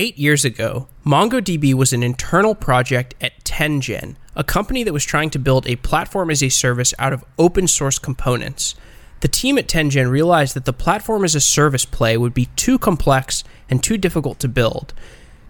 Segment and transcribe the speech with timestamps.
[0.00, 5.28] Eight years ago, MongoDB was an internal project at 10gen, a company that was trying
[5.28, 8.74] to build a platform as a service out of open source components.
[9.20, 12.78] The team at 10gen realized that the platform as a service play would be too
[12.78, 14.94] complex and too difficult to build.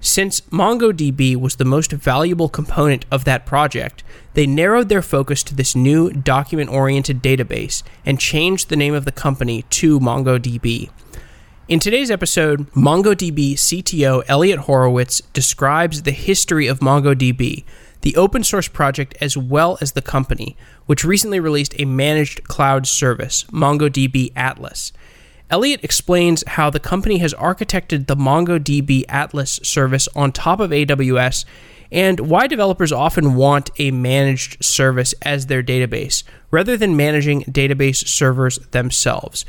[0.00, 4.02] Since MongoDB was the most valuable component of that project,
[4.34, 9.04] they narrowed their focus to this new document oriented database and changed the name of
[9.04, 10.90] the company to MongoDB.
[11.70, 17.62] In today's episode, MongoDB CTO Eliot Horowitz describes the history of MongoDB,
[18.00, 20.56] the open source project, as well as the company,
[20.86, 24.92] which recently released a managed cloud service, MongoDB Atlas.
[25.48, 31.44] Eliot explains how the company has architected the MongoDB Atlas service on top of AWS
[31.92, 38.08] and why developers often want a managed service as their database rather than managing database
[38.08, 39.44] servers themselves.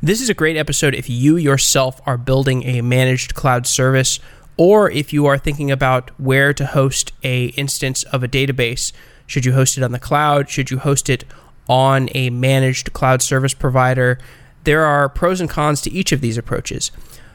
[0.00, 4.20] This is a great episode if you yourself are building a managed cloud service
[4.56, 8.92] or if you are thinking about where to host a instance of a database.
[9.26, 10.48] Should you host it on the cloud?
[10.48, 11.24] Should you host it
[11.68, 14.20] on a managed cloud service provider?
[14.62, 16.92] There are pros and cons to each of these approaches.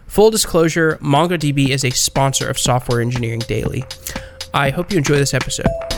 [0.08, 3.84] Full disclosure, MongoDB is a sponsor of Software Engineering Daily.
[4.54, 5.93] I hope you enjoy this episode.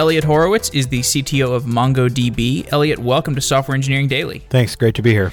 [0.00, 2.72] Eliot Horowitz is the CTO of MongoDB.
[2.72, 4.38] Eliot, welcome to Software Engineering Daily.
[4.48, 4.74] Thanks.
[4.74, 5.30] Great to be here.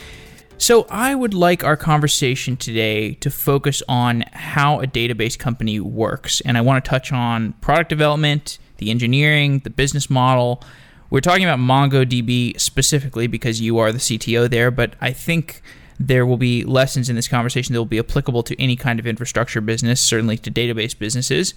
[0.57, 6.41] So, I would like our conversation today to focus on how a database company works.
[6.41, 10.61] And I want to touch on product development, the engineering, the business model.
[11.09, 15.61] We're talking about MongoDB specifically because you are the CTO there, but I think
[15.97, 19.07] there will be lessons in this conversation that will be applicable to any kind of
[19.07, 21.53] infrastructure business, certainly to database businesses.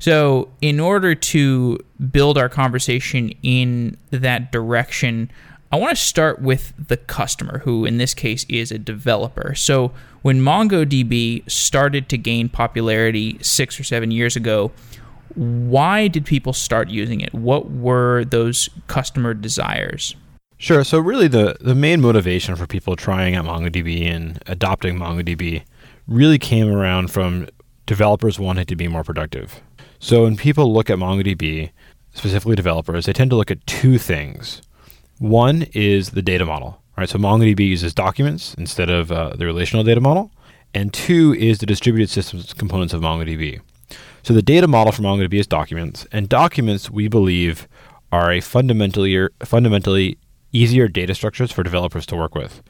[0.00, 1.78] So, in order to
[2.10, 5.30] build our conversation in that direction,
[5.70, 9.54] I want to start with the customer, who in this case is a developer.
[9.54, 14.72] So, when MongoDB started to gain popularity six or seven years ago,
[15.34, 17.34] why did people start using it?
[17.34, 20.16] What were those customer desires?
[20.56, 20.82] Sure.
[20.82, 25.62] So, really, the, the main motivation for people trying out MongoDB and adopting MongoDB
[26.08, 27.48] really came around from
[27.84, 29.60] developers wanting to be more productive.
[30.00, 31.70] So when people look at MongoDB,
[32.14, 34.62] specifically developers, they tend to look at two things.
[35.18, 37.08] One is the data model, right?
[37.08, 40.32] So MongoDB uses documents instead of uh, the relational data model,
[40.72, 43.60] and two is the distributed systems components of MongoDB.
[44.22, 47.68] So the data model for MongoDB is documents, and documents we believe
[48.10, 50.16] are a fundamentally fundamentally
[50.50, 52.62] easier data structures for developers to work with.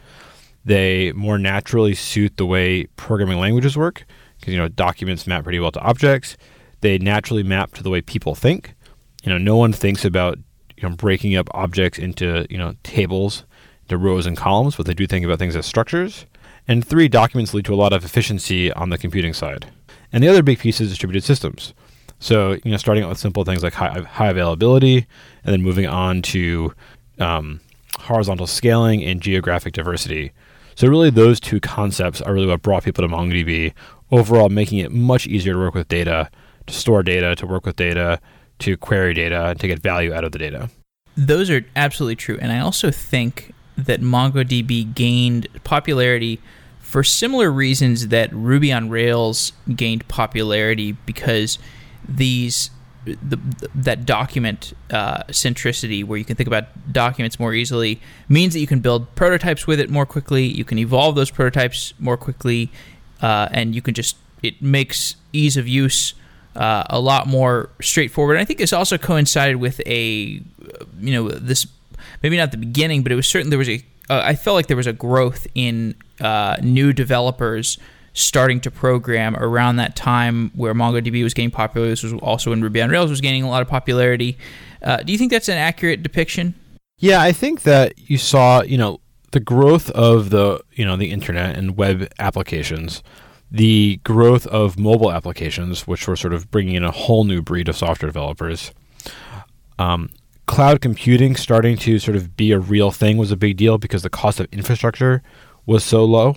[0.65, 4.05] They more naturally suit the way programming languages work
[4.39, 6.37] because you know documents map pretty well to objects
[6.81, 8.75] they naturally map to the way people think.
[9.23, 10.39] You know, no one thinks about
[10.77, 13.45] you know breaking up objects into you know tables,
[13.83, 16.27] into rows and columns, but they do think about things as structures.
[16.69, 19.67] And three, documents lead to a lot of efficiency on the computing side.
[20.13, 21.75] And the other big piece is distributed systems.
[22.19, 25.07] So you know, starting out with simple things like high, high availability,
[25.45, 26.75] and then moving on to
[27.19, 27.61] um,
[27.99, 30.33] horizontal scaling and geographic diversity.
[30.75, 33.73] So really, those two concepts are really what brought people to MongoDB.
[34.11, 36.31] Overall, making it much easier to work with data
[36.67, 38.21] to store data, to work with data,
[38.61, 40.71] to query data, and to get value out of the data.
[41.17, 42.39] Those are absolutely true.
[42.41, 46.41] And I also think that MongoDB gained popularity
[46.81, 51.59] for similar reasons that Ruby on Rails gained popularity because
[52.09, 52.71] these
[53.05, 53.39] the,
[53.75, 58.67] that document uh, centricity, where you can think about documents more easily, means that you
[58.67, 60.45] can build prototypes with it more quickly.
[60.45, 62.71] You can evolve those prototypes more quickly,
[63.23, 66.15] uh, and you can just it makes ease of use
[66.57, 68.37] uh, a lot more straightforward.
[68.37, 70.43] And I think this also coincided with a,
[71.01, 71.67] you know, this
[72.23, 73.83] maybe not the beginning, but it was certain there was a.
[74.09, 77.79] Uh, I felt like there was a growth in uh, new developers
[78.13, 81.89] starting to program around that time where MongoDB was getting popular.
[81.89, 84.37] This was also when Ruby on Rails was gaining a lot of popularity.
[84.83, 86.55] Uh, do you think that's an accurate depiction?
[86.99, 89.01] Yeah, I think that you saw, you know,
[89.31, 93.03] the growth of the, you know, the internet and web applications
[93.51, 97.69] the growth of mobile applications, which were sort of bringing in a whole new breed
[97.69, 98.73] of software developers.
[99.79, 100.11] Um,
[100.47, 104.03] cloud computing starting to sort of be a real thing was a big deal because
[104.03, 105.23] the cost of infrastructure
[105.67, 106.35] was so low.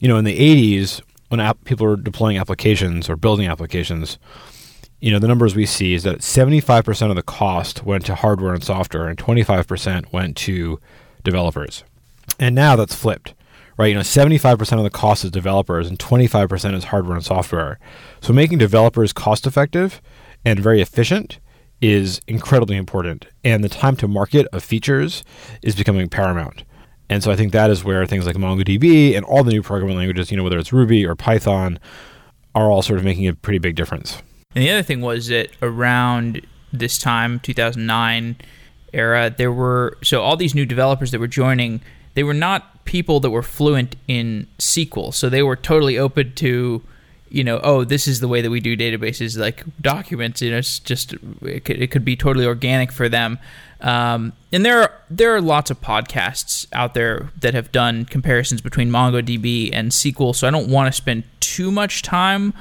[0.00, 4.18] You know, in the 80s, when app- people were deploying applications or building applications,
[5.00, 8.54] you know, the numbers we see is that 75% of the cost went to hardware
[8.54, 10.80] and software and 25% went to
[11.24, 11.84] developers.
[12.38, 13.34] And now that's flipped
[13.78, 13.86] right?
[13.86, 17.78] You know, 75% of the cost is developers and 25% is hardware and software.
[18.20, 20.02] So making developers cost effective
[20.44, 21.38] and very efficient
[21.80, 25.22] is incredibly important, and the time to market of features
[25.62, 26.64] is becoming paramount.
[27.08, 29.96] And so I think that is where things like MongoDB and all the new programming
[29.96, 31.78] languages, you know, whether it's Ruby or Python,
[32.54, 34.20] are all sort of making a pretty big difference.
[34.54, 38.36] And the other thing was that around this time, 2009
[38.92, 41.80] era, there were so all these new developers that were joining,
[42.18, 45.14] they were not people that were fluent in SQL.
[45.14, 46.82] So they were totally open to
[47.30, 50.42] you know, oh, this is the way that we do databases, like documents.
[50.42, 53.38] You know, it's just it could, it could be totally organic for them.
[53.80, 58.62] Um, and there are there are lots of podcasts out there that have done comparisons
[58.62, 60.34] between MongoDB and SQL.
[60.34, 62.52] So I don't want to spend too much time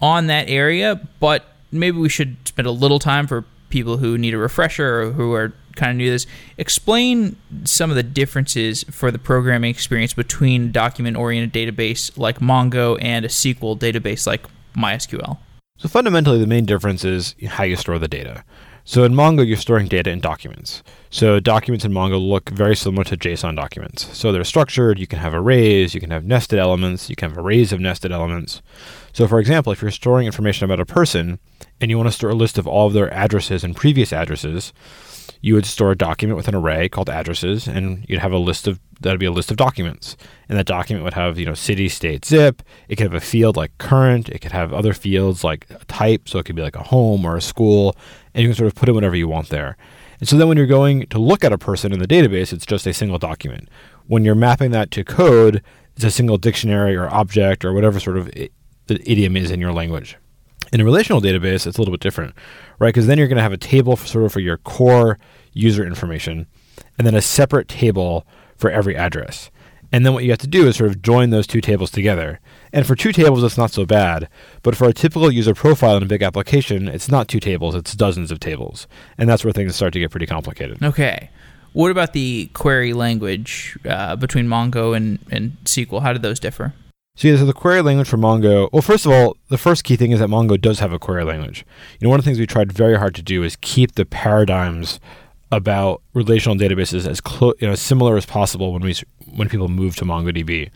[0.00, 4.32] on that area, but maybe we should spend a little time for people who need
[4.32, 6.26] a refresher or who are kind of new to this.
[6.58, 12.98] Explain some of the differences for the programming experience between document oriented database like Mongo
[13.00, 14.46] and a SQL database like
[14.76, 15.38] MySQL.
[15.76, 18.44] So fundamentally, the main difference is how you store the data.
[18.84, 20.82] So in Mongo, you're storing data in documents.
[21.10, 24.16] So documents in Mongo look very similar to JSON documents.
[24.16, 24.98] So they're structured.
[24.98, 28.10] You can have arrays, you can have nested elements, you can have arrays of nested
[28.10, 28.60] elements.
[29.12, 31.38] So for example, if you're storing information about a person
[31.80, 34.72] and you want to store a list of all of their addresses and previous addresses,
[35.42, 38.66] you would store a document with an array called addresses, and you'd have a list
[38.68, 40.16] of that'd be a list of documents,
[40.48, 42.62] and that document would have you know city, state, zip.
[42.88, 44.28] It could have a field like current.
[44.28, 47.36] It could have other fields like type, so it could be like a home or
[47.36, 47.96] a school,
[48.32, 49.76] and you can sort of put in whatever you want there.
[50.20, 52.64] And so then when you're going to look at a person in the database, it's
[52.64, 53.68] just a single document.
[54.06, 55.62] When you're mapping that to code,
[55.96, 58.50] it's a single dictionary or object or whatever sort of the
[59.04, 60.16] idiom is in your language.
[60.72, 62.34] In a relational database, it's a little bit different,
[62.78, 62.88] right?
[62.88, 65.18] Because then you're going to have a table for sort of for your core
[65.52, 66.46] user information,
[66.96, 68.26] and then a separate table
[68.56, 69.50] for every address.
[69.92, 72.40] And then what you have to do is sort of join those two tables together.
[72.72, 74.30] And for two tables, it's not so bad.
[74.62, 77.94] But for a typical user profile in a big application, it's not two tables, it's
[77.94, 78.86] dozens of tables.
[79.18, 80.82] And that's where things start to get pretty complicated.
[80.82, 81.28] Okay.
[81.74, 86.00] What about the query language uh, between Mongo and, and SQL?
[86.00, 86.72] How do those differ?
[87.14, 88.70] So yeah, so the query language for Mongo.
[88.72, 91.24] Well, first of all, the first key thing is that Mongo does have a query
[91.24, 91.66] language.
[92.00, 94.06] You know, one of the things we tried very hard to do is keep the
[94.06, 94.98] paradigms
[95.50, 98.94] about relational databases as close, you know, similar as possible when we
[99.34, 100.70] when people move to MongoDB.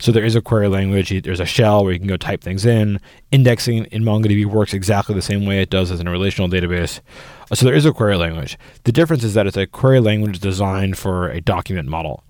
[0.00, 1.10] So there is a query language.
[1.22, 2.98] There's a shell where you can go type things in.
[3.30, 7.00] Indexing in MongoDB works exactly the same way it does as in a relational database.
[7.50, 8.58] Uh, so there is a query language.
[8.84, 12.24] The difference is that it's a query language designed for a document model.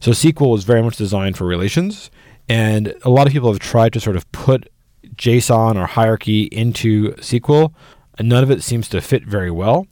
[0.00, 2.10] So SQL is very much designed for relations
[2.48, 4.68] and a lot of people have tried to sort of put
[5.16, 7.72] JSON or hierarchy into SQL,
[8.18, 9.86] and none of it seems to fit very well.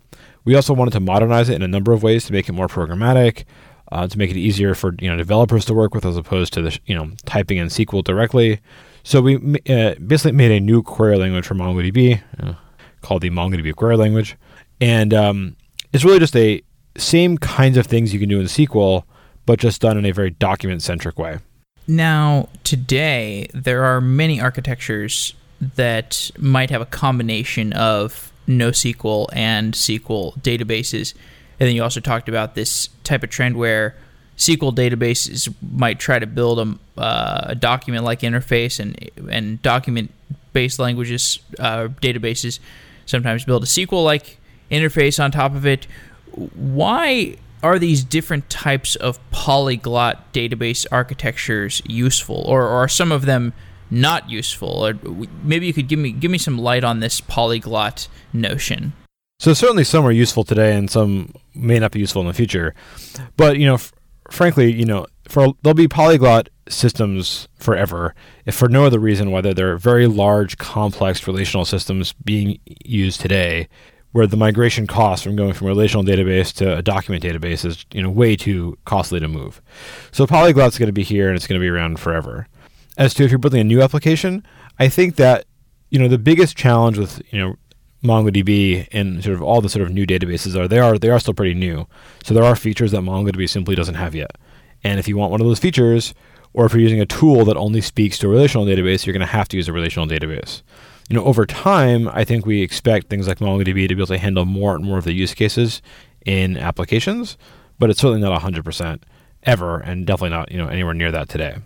[0.45, 2.69] We also wanted to modernize it in a number of ways to make it more
[2.69, 3.45] programmatic,
[3.91, 6.63] uh, to make it easier for you know developers to work with as opposed to
[6.63, 8.61] the you know typing in SQL directly.
[9.03, 9.37] So we
[9.69, 12.55] uh, basically made a new query language for MongoDB uh,
[13.03, 14.37] called the MongoDB query language,
[14.81, 15.57] and um,
[15.93, 16.63] it's really just a
[16.97, 19.05] same kinds of things you can do in SQL,
[19.47, 21.39] but just done in a very document centric way.
[21.87, 30.37] Now, today, there are many architectures that might have a combination of NoSQL and SQL
[30.41, 31.15] databases.
[31.61, 33.95] And then you also talked about this type of trend where
[34.37, 41.39] SQL databases might try to build a, uh, a document-like interface, and and document-based languages
[41.59, 42.59] uh, databases
[43.07, 44.39] sometimes build a SQL-like
[44.71, 45.87] interface on top of it.
[46.55, 53.25] Why are these different types of polyglot database architectures useful, or, or are some of
[53.25, 53.55] them
[53.91, 54.69] not useful?
[54.69, 54.95] Or
[55.43, 58.93] maybe you could give me give me some light on this polyglot notion.
[59.41, 62.75] So certainly some are useful today, and some may not be useful in the future.
[63.39, 63.93] But you know, f-
[64.31, 69.55] frankly, you know, for there'll be polyglot systems forever, if for no other reason, whether
[69.55, 73.69] they're very large, complex relational systems being used today,
[74.15, 77.85] where the migration cost from going from a relational database to a document database is
[77.93, 79.61] you know way too costly to move.
[80.13, 82.47] So Polyglot's going to be here and it's going to be around forever.
[82.97, 84.47] As to if you're building a new application,
[84.79, 85.47] I think that
[85.91, 87.57] you know the biggest challenge with you know
[88.05, 91.19] MongoDB and sort of all the sort of new databases are they are they are
[91.19, 91.89] still pretty new.
[92.23, 94.39] So there are features that MongoDB simply doesn't have yet.
[94.85, 96.15] And if you want one of those features,
[96.53, 99.27] or if you're using a tool that only speaks to a relational database, you're going
[99.27, 100.63] to have to use a relational database
[101.09, 104.19] you know, over time, I think we expect things like MongoDB to be able to
[104.19, 105.83] handle more and more of the use cases
[106.25, 107.37] in applications,
[107.79, 109.03] but it's certainly not 100%
[109.43, 111.57] ever, and definitely not you know anywhere near that today.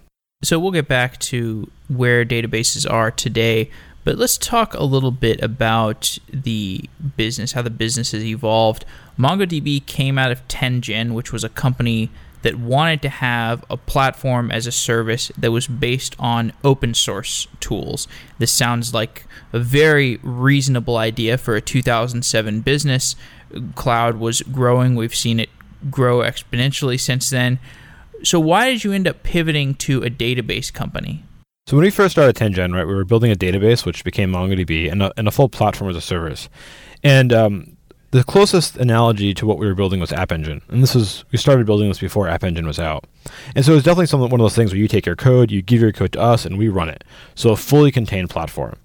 [0.43, 3.71] So we'll get back to where databases are today,
[4.05, 8.85] but let's talk a little bit about the business, how the business has evolved.
[9.19, 12.11] MongoDB came out of 10gen, which was a company
[12.43, 17.49] that wanted to have a platform as a service that was based on open source
[17.61, 18.07] tools.
[18.39, 23.17] This sounds like a very reasonable idea for a 2007 business.
[23.75, 25.51] Cloud was growing, we've seen it
[25.91, 27.59] grow exponentially since then.
[28.23, 31.25] So, why did you end up pivoting to a database company?
[31.69, 34.91] So when we first started 10gen, right, we were building a database which became MongoDB
[34.91, 36.49] and a, and a full platform as a service.
[37.05, 37.77] And um,
[38.11, 41.39] the closest analogy to what we were building was App Engine, and this was we
[41.39, 43.05] started building this before App Engine was out,
[43.55, 45.61] and so it was definitely one of those things where you take your code, you
[45.61, 47.05] give your code to us, and we run it.
[47.35, 48.77] So a fully contained platform,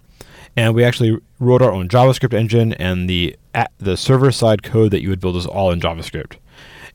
[0.57, 3.35] and we actually wrote our own JavaScript engine, and the
[3.77, 6.37] the server side code that you would build is all in JavaScript.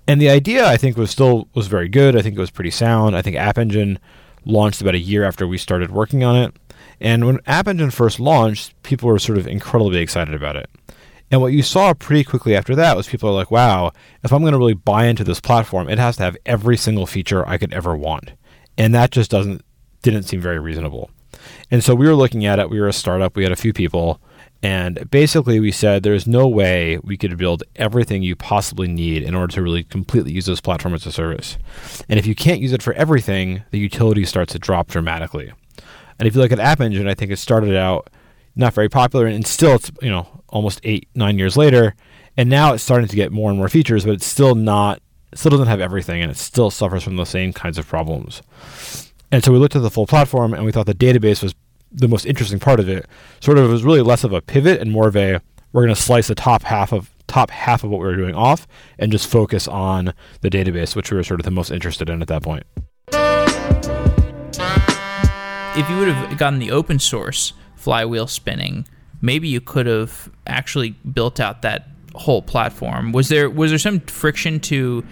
[0.06, 2.16] And the idea I think was still was very good.
[2.16, 3.16] I think it was pretty sound.
[3.16, 3.98] I think App Engine
[4.44, 6.54] launched about a year after we started working on it.
[7.00, 10.68] And when App Engine first launched, people were sort of incredibly excited about it.
[11.30, 13.92] And what you saw pretty quickly after that was people are like, wow,
[14.24, 17.06] if I'm going to really buy into this platform, it has to have every single
[17.06, 18.32] feature I could ever want.
[18.76, 19.64] And that just doesn't
[20.02, 21.10] didn't seem very reasonable.
[21.70, 23.72] And so we were looking at it, we were a startup, we had a few
[23.72, 24.20] people,
[24.62, 29.34] and basically we said there's no way we could build everything you possibly need in
[29.34, 31.58] order to really completely use this platform as a service.
[32.08, 35.52] And if you can't use it for everything, the utility starts to drop dramatically.
[36.18, 38.10] And if you look at App Engine, I think it started out
[38.58, 41.94] not very popular, and still it's you know almost eight nine years later,
[42.36, 45.00] and now it's starting to get more and more features, but it's still not
[45.34, 48.42] still doesn't have everything, and it still suffers from the same kinds of problems.
[49.30, 51.54] And so we looked at the full platform, and we thought the database was
[51.92, 53.06] the most interesting part of it.
[53.40, 55.40] Sort of it was really less of a pivot and more of a
[55.72, 58.34] we're going to slice the top half of top half of what we were doing
[58.34, 58.66] off
[58.98, 62.22] and just focus on the database, which we were sort of the most interested in
[62.22, 62.64] at that point.
[65.76, 68.86] If you would have gotten the open source flywheel spinning,
[69.20, 73.12] maybe you could have actually built out that whole platform.
[73.12, 75.04] Was there was there some friction to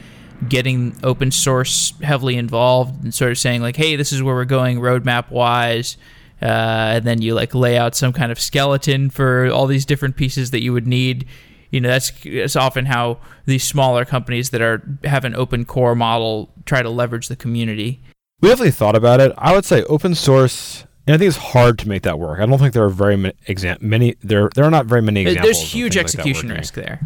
[0.48, 4.44] getting open source heavily involved and sort of saying like, hey, this is where we're
[4.44, 5.96] going roadmap wise?
[6.42, 10.16] Uh, and then you like lay out some kind of skeleton for all these different
[10.16, 11.26] pieces that you would need.
[11.70, 15.94] You know, that's, that's often how these smaller companies that are have an open core
[15.94, 18.02] model try to leverage the community.
[18.42, 19.32] We definitely thought about it.
[19.38, 22.40] I would say open source and I think it's hard to make that work.
[22.40, 25.22] I don't think there are very many exam- many there there are not very many
[25.22, 25.56] examples.
[25.58, 27.00] There's huge execution like risk there.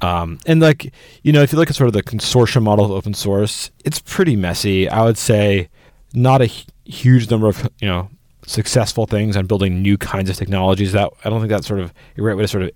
[0.00, 2.90] Um, and like you know, if you look at sort of the consortium model of
[2.90, 4.88] open source, it's pretty messy.
[4.88, 5.68] I would say
[6.12, 8.10] not a h- huge number of you know
[8.44, 10.92] successful things on building new kinds of technologies.
[10.92, 12.70] That I don't think that's sort of a great way to sort of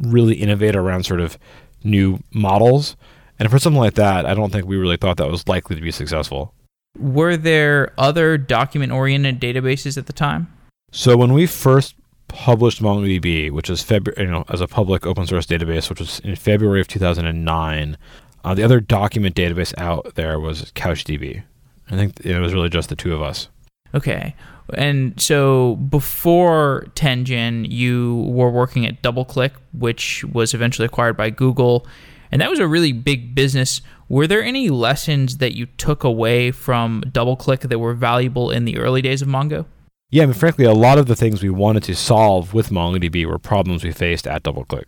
[0.00, 1.38] really innovate around sort of
[1.84, 2.96] new models.
[3.38, 5.82] And for something like that, I don't think we really thought that was likely to
[5.82, 6.54] be successful.
[6.98, 10.52] Were there other document oriented databases at the time?
[10.90, 11.94] So when we first
[12.28, 16.20] published MongoDB, which is February, you know, as a public open source database, which was
[16.20, 17.96] in February of 2009,
[18.44, 21.42] uh, the other document database out there was CouchDB.
[21.90, 23.48] I think it was really just the two of us.
[23.94, 24.34] Okay.
[24.74, 31.86] And so before 10gen, you were working at DoubleClick, which was eventually acquired by Google.
[32.32, 33.82] And that was a really big business.
[34.08, 38.78] Were there any lessons that you took away from DoubleClick that were valuable in the
[38.78, 39.66] early days of Mongo?
[40.10, 43.24] Yeah, I mean, frankly, a lot of the things we wanted to solve with MongoDB
[43.26, 44.84] were problems we faced at DoubleClick.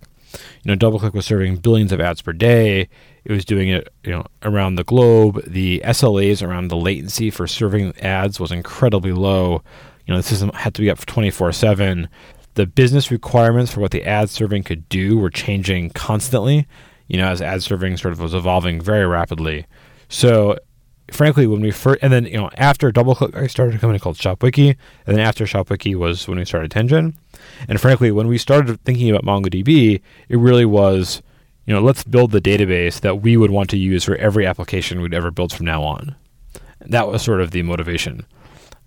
[0.65, 2.89] You know, DoubleClick was serving billions of ads per day.
[3.25, 5.43] It was doing it, you know, around the globe.
[5.47, 9.63] The SLAs around the latency for serving ads was incredibly low.
[10.07, 12.09] You know, the system had to be up for 24/7.
[12.55, 16.67] The business requirements for what the ad serving could do were changing constantly
[17.09, 19.67] you know, as ad serving sort of was evolving very rapidly.
[20.09, 20.59] So,
[21.11, 24.17] frankly, when we first, and then, you know, after DoubleClick, I started a company called
[24.17, 27.15] ShopWiki, and then after ShopWiki was when we started 10gen.
[27.69, 31.23] And frankly, when we started thinking about MongoDB, it really was,
[31.67, 35.01] you know, let's build the database that we would want to use for every application
[35.01, 36.15] we'd ever build from now on.
[36.81, 38.27] That was sort of the motivation,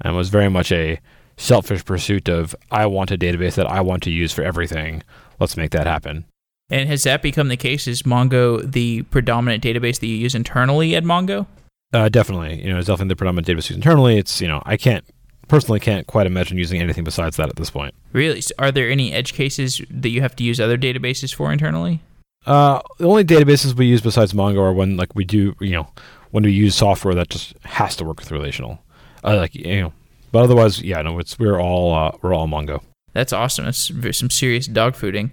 [0.02, 1.00] and was very much a
[1.38, 5.04] selfish pursuit of I want a database that I want to use for everything.
[5.40, 6.26] Let's make that happen.
[6.70, 7.88] And has that become the case?
[7.88, 11.48] Is Mongo the predominant database that you use internally at Mongo?
[11.94, 12.62] Uh, definitely.
[12.62, 14.18] You know, it's definitely the predominant database used internally.
[14.18, 15.06] It's, you know, I can't
[15.48, 17.94] personally can't quite imagine using anything besides that at this point.
[18.12, 18.42] Really?
[18.60, 22.02] Are there any edge cases that you have to use other databases for internally?
[22.46, 25.88] Uh, the only databases we use besides Mongo are when like we do, you know,
[26.32, 28.80] when we use software that just has to work with relational.
[29.24, 29.94] Uh, like you know,
[30.32, 32.82] but otherwise, yeah, no, it's we're all uh, we're all Mongo.
[33.14, 33.66] That's awesome.
[33.66, 35.32] That's some serious dogfooding.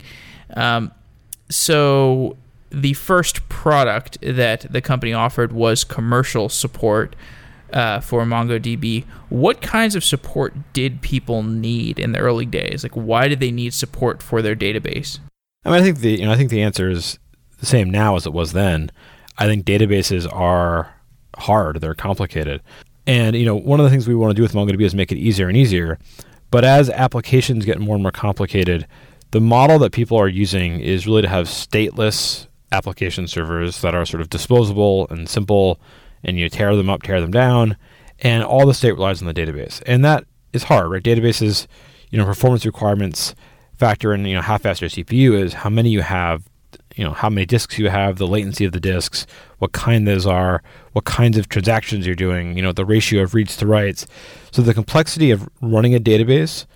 [0.57, 0.93] Um,
[1.49, 2.37] so
[2.71, 7.15] the first product that the company offered was commercial support
[7.73, 9.05] uh, for MongoDB.
[9.29, 12.83] What kinds of support did people need in the early days?
[12.83, 15.19] Like, why did they need support for their database?
[15.65, 17.19] I mean, I think the you know I think the answer is
[17.59, 18.91] the same now as it was then.
[19.39, 20.95] I think databases are
[21.37, 22.63] hard, they're complicated.
[23.07, 25.13] And you know, one of the things we want to do with MongoDB is make
[25.13, 25.99] it easier and easier.
[26.51, 28.87] But as applications get more and more complicated,
[29.35, 34.07] the model that people are using is really to have stateless application servers that are
[34.07, 35.81] sort of disposable and simple,
[36.23, 37.77] and you tear them up, tear them down,
[38.21, 39.83] and all the state relies on the database.
[39.87, 40.23] And that
[40.53, 41.03] is hard, right?
[41.03, 41.67] Databases,
[42.11, 43.35] you know, performance requirements
[43.77, 46.45] factor in, you know, how fast your CPU is, how many you have,
[46.95, 49.27] you know, how many disks you have, the latency of the disks,
[49.59, 50.63] what kind those are,
[50.93, 54.07] what kinds of transactions you're doing, you know, the ratio of reads to writes.
[54.53, 56.67] So the complexity of running a database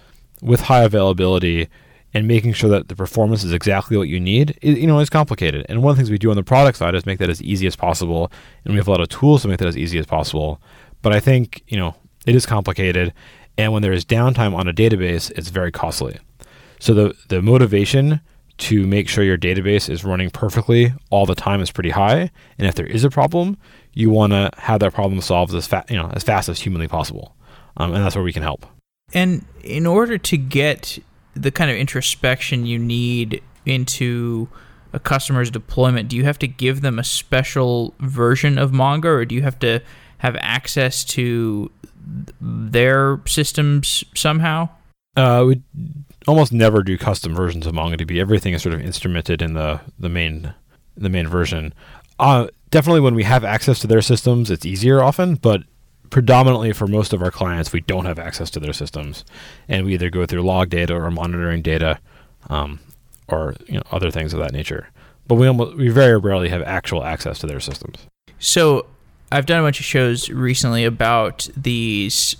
[0.43, 1.69] with high availability
[2.15, 5.67] and making sure that the performance is exactly what you need, you know, is complicated.
[5.69, 7.43] And one of the things we do on the product side is make that as
[7.43, 8.33] easy as possible,
[8.65, 10.61] and we have a lot of tools to make that as easy as possible.
[11.03, 11.95] But I think, you know,
[12.27, 13.12] it is complicated,
[13.57, 16.19] and when there is downtime on a database, it's very costly.
[16.79, 18.21] So the the motivation
[18.59, 22.67] to make sure your database is running perfectly all the time is pretty high, and
[22.67, 23.57] if there is a problem,
[23.93, 26.88] you want to have that problem solved as fast, you know, as fast as humanly
[26.88, 27.37] possible,
[27.77, 28.67] um, and that's where we can help.
[29.15, 30.99] And in order to get
[31.42, 34.49] the kind of introspection you need into
[34.92, 39.25] a customer's deployment, do you have to give them a special version of Mongo, or
[39.25, 39.80] do you have to
[40.18, 41.71] have access to
[42.40, 44.68] their systems somehow?
[45.16, 45.62] Uh, we
[46.26, 48.21] almost never do custom versions of MongoDB.
[48.21, 50.54] Everything is sort of instrumented in the the main
[50.97, 51.75] the main version.
[52.18, 55.62] Uh, definitely, when we have access to their systems, it's easier often, but
[56.11, 59.25] predominantly for most of our clients, we don't have access to their systems,
[59.69, 61.99] and we either go through log data or monitoring data,
[62.49, 62.81] um,
[63.29, 64.88] or you know other things of that nature.
[65.27, 67.99] But we almost, we very rarely have actual access to their systems.
[68.38, 68.87] So,
[69.31, 72.37] I've done a bunch of shows recently about these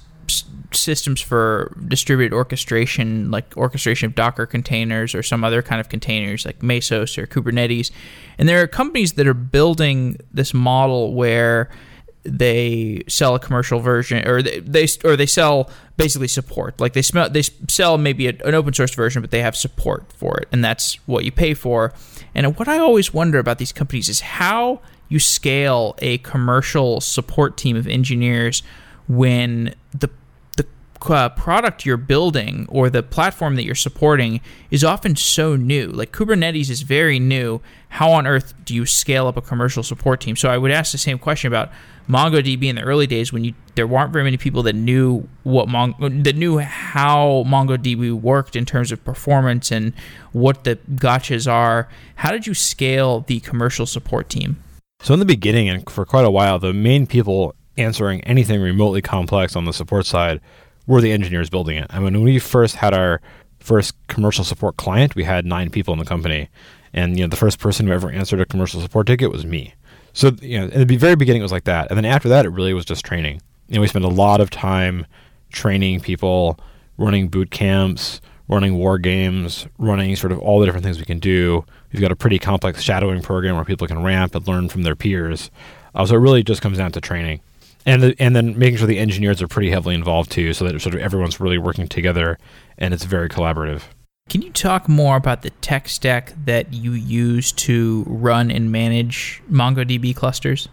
[0.73, 6.45] systems for distributed orchestration, like orchestration of Docker containers or some other kind of containers,
[6.45, 7.91] like Mesos or Kubernetes.
[8.39, 11.69] And there are companies that are building this model where
[12.25, 16.81] they sell a commercial version or they, they or they sell basically support.
[16.81, 20.13] Like they smell they sell maybe a, an open source version but they have support
[20.13, 21.93] for it and that's what you pay for.
[22.35, 27.57] And what i always wonder about these companies is how you scale a commercial support
[27.57, 28.63] team of engineers
[29.09, 30.28] when the the
[31.09, 35.89] uh, product you're building or the platform that you're supporting is often so new.
[35.89, 37.61] Like Kubernetes is very new.
[37.91, 40.37] How on earth do you scale up a commercial support team?
[40.37, 41.71] So I would ask the same question about
[42.09, 45.69] MongoDB in the early days when you there weren't very many people that knew what
[45.69, 49.93] Mon- that knew how MongoDB worked in terms of performance and
[50.33, 51.89] what the gotchas are.
[52.17, 54.63] How did you scale the commercial support team?
[55.01, 59.01] So in the beginning and for quite a while, the main people answering anything remotely
[59.01, 60.41] complex on the support side
[60.89, 61.87] were the engineers building it.
[61.91, 63.21] I mean, when we first had our
[63.61, 66.49] first commercial support client, we had nine people in the company,
[66.93, 69.75] and you know the first person who ever answered a commercial support ticket was me.
[70.15, 72.45] So you know, in the very beginning, it was like that, and then after that,
[72.45, 73.41] it really was just training.
[73.69, 75.07] You know, we spent a lot of time
[75.53, 76.59] training people,
[76.97, 81.19] running boot camps, running war games, running sort of all the different things we can
[81.19, 81.65] do.
[81.93, 84.97] We've got a pretty complex shadowing program where people can ramp and learn from their
[84.97, 85.51] peers.
[85.95, 87.41] Uh, so it really just comes down to training,
[87.89, 90.79] and the, and then making sure the engineers are pretty heavily involved too, so that
[90.81, 92.39] sort of everyone's really working together
[92.77, 93.83] and it's very collaborative.
[94.29, 99.43] Can you talk more about the tech stack that you use to run and manage
[99.51, 100.69] MongoDB clusters?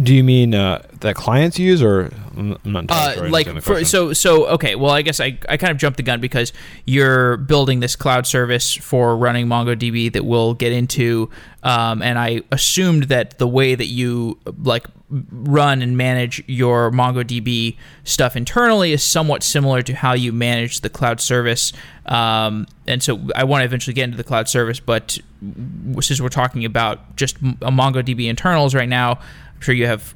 [0.00, 4.46] Do you mean uh, that clients use, or I'm not uh, like for, so so
[4.48, 4.74] okay?
[4.74, 6.52] Well, I guess I, I kind of jumped the gun because
[6.86, 11.28] you're building this cloud service for running MongoDB that we'll get into,
[11.62, 17.76] um, and I assumed that the way that you like run and manage your MongoDB
[18.04, 21.72] stuff internally is somewhat similar to how you manage the cloud service.
[22.06, 25.18] Um, and so I want to eventually get into the cloud service, but
[26.00, 29.18] since we're talking about just a MongoDB internals right now,
[29.60, 30.14] I'm sure you have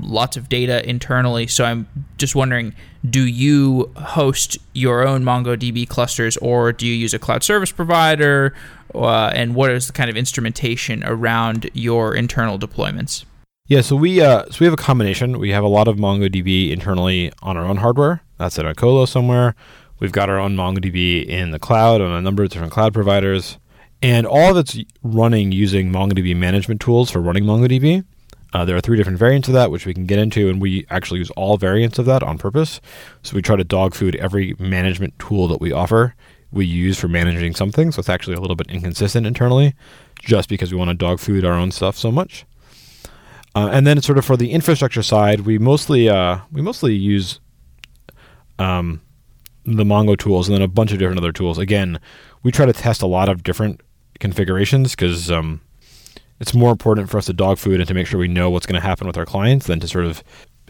[0.00, 1.48] lots of data internally.
[1.48, 2.74] So I'm just wondering
[3.10, 8.54] do you host your own MongoDB clusters or do you use a cloud service provider?
[8.94, 13.24] Uh, and what is the kind of instrumentation around your internal deployments?
[13.66, 15.40] Yeah, so we uh, so we have a combination.
[15.40, 18.22] We have a lot of MongoDB internally on our own hardware.
[18.38, 19.56] That's at a colo somewhere.
[19.98, 23.58] We've got our own MongoDB in the cloud on a number of different cloud providers,
[24.02, 28.04] and all of it's running using MongoDB management tools for running MongoDB.
[28.54, 30.86] Uh, there are three different variants of that, which we can get into, and we
[30.88, 32.80] actually use all variants of that on purpose.
[33.22, 36.14] So we try to dog food every management tool that we offer.
[36.52, 39.74] We use for managing something, so it's actually a little bit inconsistent internally,
[40.20, 42.46] just because we want to dog food our own stuff so much.
[43.56, 47.40] Uh, and then, sort of for the infrastructure side, we mostly uh, we mostly use
[48.60, 49.00] um,
[49.64, 51.58] the Mongo tools and then a bunch of different other tools.
[51.58, 51.98] Again,
[52.44, 53.80] we try to test a lot of different
[54.20, 55.60] configurations because um,
[56.40, 58.66] it's more important for us to dog food and to make sure we know what's
[58.66, 60.22] going to happen with our clients than to sort of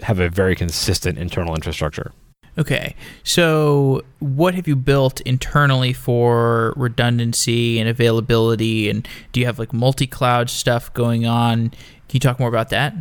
[0.03, 2.12] have a very consistent internal infrastructure.
[2.57, 2.94] Okay.
[3.24, 8.88] So, what have you built internally for redundancy and availability?
[8.88, 11.70] And do you have like multi cloud stuff going on?
[11.70, 12.94] Can you talk more about that?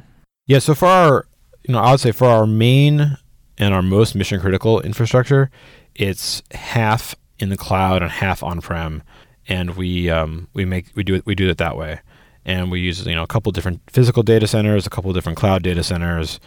[0.47, 0.59] Yeah.
[0.59, 1.27] So, for our,
[1.67, 3.17] you know, I would say for our main
[3.59, 5.51] and our most mission critical infrastructure,
[5.93, 9.03] it's half in the cloud and half on prem.
[9.47, 11.99] And we, um, we make, we do it, we do it that way.
[12.45, 15.63] And we use, you know, a couple different physical data centers, a couple different cloud
[15.63, 16.39] data centers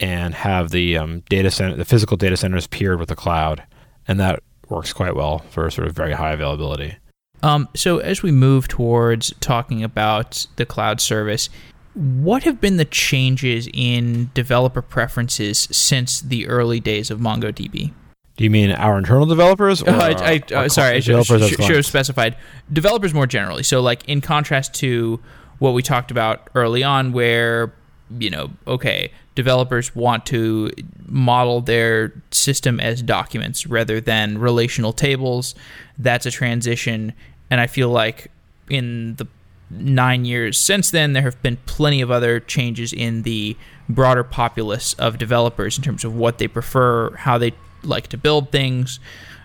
[0.00, 3.62] and have the um, data center, the physical data centers paired with the cloud,
[4.08, 6.96] and that works quite well for sort of very high availability.
[7.42, 11.48] Um, so as we move towards talking about the cloud service,
[11.94, 17.92] what have been the changes in developer preferences since the early days of MongoDB?
[18.36, 19.82] Do you mean our internal developers?
[19.82, 22.36] Or uh, I, I, our, uh, sorry, I should, should, should have specified
[22.72, 23.62] developers more generally.
[23.62, 25.20] So, like in contrast to
[25.58, 27.72] what we talked about early on, where
[28.18, 30.70] you know, okay, developers want to
[31.06, 35.54] model their system as documents rather than relational tables.
[35.98, 37.12] That's a transition.
[37.50, 38.30] And I feel like
[38.68, 39.26] in the
[39.70, 43.56] nine years since then, there have been plenty of other changes in the
[43.88, 47.52] broader populace of developers in terms of what they prefer, how they
[47.84, 49.00] like to build things.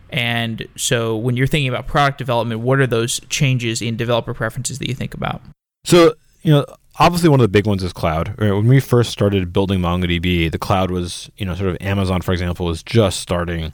[0.10, 4.80] And so when you're thinking about product development, what are those changes in developer preferences
[4.80, 5.42] that you think about?
[5.84, 6.66] So, you know,
[7.00, 8.36] obviously one of the big ones is cloud.
[8.38, 12.32] When we first started building MongoDB, the cloud was, you know, sort of Amazon, for
[12.32, 13.74] example, was just starting.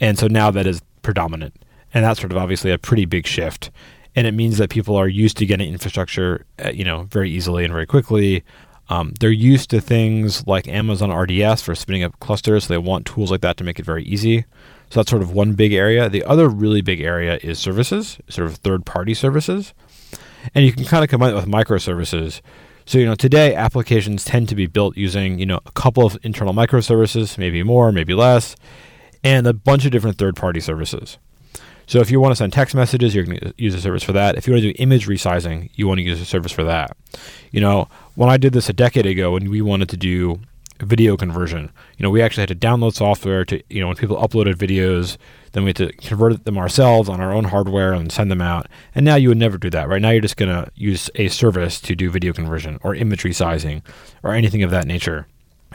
[0.00, 1.54] And so now that is predominant.
[1.92, 3.70] And that's sort of obviously a pretty big shift.
[4.16, 7.64] And it means that people are used to getting infrastructure, uh, you know, very easily
[7.64, 8.44] and very quickly.
[8.88, 12.64] Um, they're used to things like Amazon RDS for spinning up clusters.
[12.64, 14.44] So they want tools like that to make it very easy.
[14.90, 16.08] So that's sort of one big area.
[16.08, 19.72] The other really big area is services, sort of third party services
[20.54, 22.40] and you can kind of combine it with microservices.
[22.86, 26.18] So you know today applications tend to be built using you know a couple of
[26.22, 28.56] internal microservices, maybe more, maybe less,
[29.22, 31.18] and a bunch of different third-party services.
[31.86, 34.12] So if you want to send text messages, you're going to use a service for
[34.12, 34.36] that.
[34.36, 36.96] If you want to do image resizing, you want to use a service for that.
[37.50, 40.40] You know, when I did this a decade ago, when we wanted to do
[40.80, 44.16] video conversion, you know, we actually had to download software to, you know, when people
[44.16, 45.16] uploaded videos,
[45.52, 48.66] then we had to convert them ourselves on our own hardware and send them out.
[48.94, 50.02] And now you would never do that, right?
[50.02, 53.82] Now you're just going to use a service to do video conversion or image resizing
[54.22, 55.26] or anything of that nature.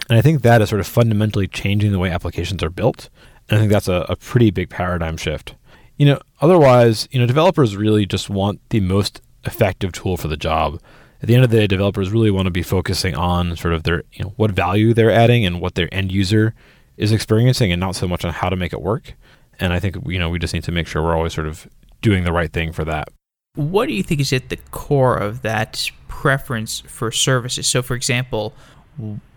[0.10, 3.10] And I think that is sort of fundamentally changing the way applications are built.
[3.48, 5.56] And I think that's a, a pretty big paradigm shift.
[6.00, 10.38] You know, otherwise, you know, developers really just want the most effective tool for the
[10.38, 10.82] job.
[11.22, 13.84] At the end of the day, developers really want to be focusing on sort of
[13.84, 16.56] their, you know, what value they're adding and what their end user
[16.96, 19.14] is experiencing and not so much on how to make it work.
[19.60, 21.68] And I think you know we just need to make sure we're always sort of
[22.02, 23.10] doing the right thing for that.
[23.56, 27.68] What do you think is at the core of that preference for services?
[27.68, 28.54] So, for example,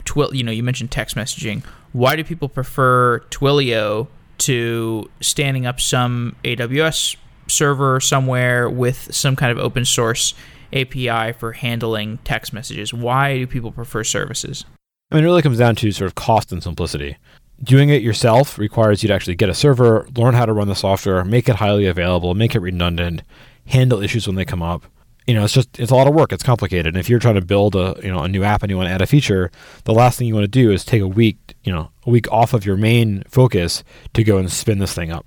[0.05, 1.65] Twil, you know, you mentioned text messaging.
[1.93, 7.17] Why do people prefer Twilio to standing up some AWS
[7.49, 10.35] server somewhere with some kind of open source
[10.73, 12.93] API for handling text messages?
[12.93, 14.65] Why do people prefer services?
[15.11, 17.17] I mean, it really comes down to sort of cost and simplicity
[17.63, 20.75] doing it yourself requires you to actually get a server, learn how to run the
[20.75, 23.23] software, make it highly available, make it redundant,
[23.67, 24.85] handle issues when they come up.
[25.27, 26.33] You know, it's just it's a lot of work.
[26.33, 26.87] It's complicated.
[26.89, 28.89] And if you're trying to build a you know a new app and you want
[28.89, 29.51] to add a feature,
[29.85, 32.31] the last thing you want to do is take a week you know a week
[32.33, 35.27] off of your main focus to go and spin this thing up.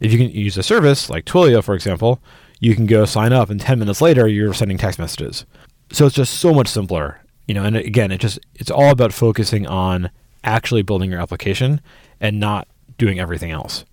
[0.00, 2.20] If you can use a service like Twilio, for example,
[2.60, 5.46] you can go sign up, and 10 minutes later you're sending text messages.
[5.92, 7.20] So it's just so much simpler.
[7.46, 10.10] You know, and again, it just it's all about focusing on
[10.44, 11.80] actually building your application
[12.20, 13.84] and not doing everything else.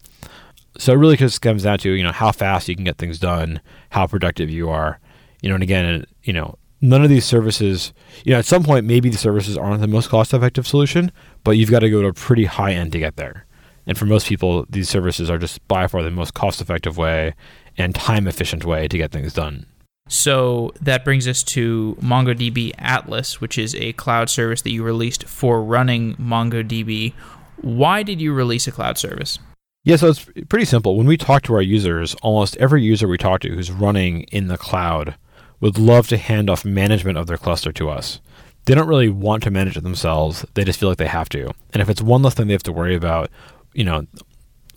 [0.78, 3.20] So it really just comes down to, you know, how fast you can get things
[3.20, 5.00] done, how productive you are.
[5.44, 7.94] You know, and again, uh, you know, none of these services,
[8.26, 11.12] you know, at some point maybe the services aren't the most cost effective solution,
[11.44, 13.46] but you've got to go to a pretty high end to get there.
[13.86, 17.36] And for most people, these services are just by far the most cost effective way
[17.78, 19.66] and time efficient way to get things done.
[20.08, 25.26] So that brings us to MongoDB Atlas, which is a cloud service that you released
[25.26, 27.14] for running MongoDB.
[27.62, 29.40] Why did you release a cloud service?
[29.86, 30.96] Yeah, so it's pretty simple.
[30.96, 34.48] When we talk to our users, almost every user we talk to who's running in
[34.48, 35.16] the cloud
[35.64, 38.20] would love to hand off management of their cluster to us.
[38.66, 41.54] They don't really want to manage it themselves, they just feel like they have to.
[41.72, 43.32] And if it's one less thing they have to worry about,
[43.72, 44.06] you know,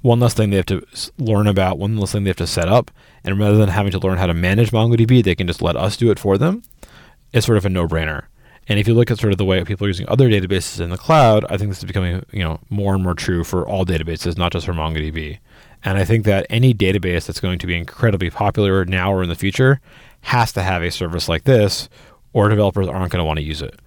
[0.02, 0.86] one less thing they have to
[1.18, 2.92] learn about, one less thing they have to set up.
[3.24, 5.96] And rather than having to learn how to manage MongoDB, they can just let us
[5.96, 6.62] do it for them.
[7.32, 8.26] It's sort of a no-brainer.
[8.68, 10.90] And if you look at sort of the way people are using other databases in
[10.90, 13.84] the cloud, I think this is becoming you know more and more true for all
[13.84, 15.38] databases, not just for MongoDB.
[15.84, 19.28] And I think that any database that's going to be incredibly popular now or in
[19.28, 19.80] the future
[20.26, 21.88] has to have a service like this,
[22.32, 23.78] or developers aren't going to want to use it.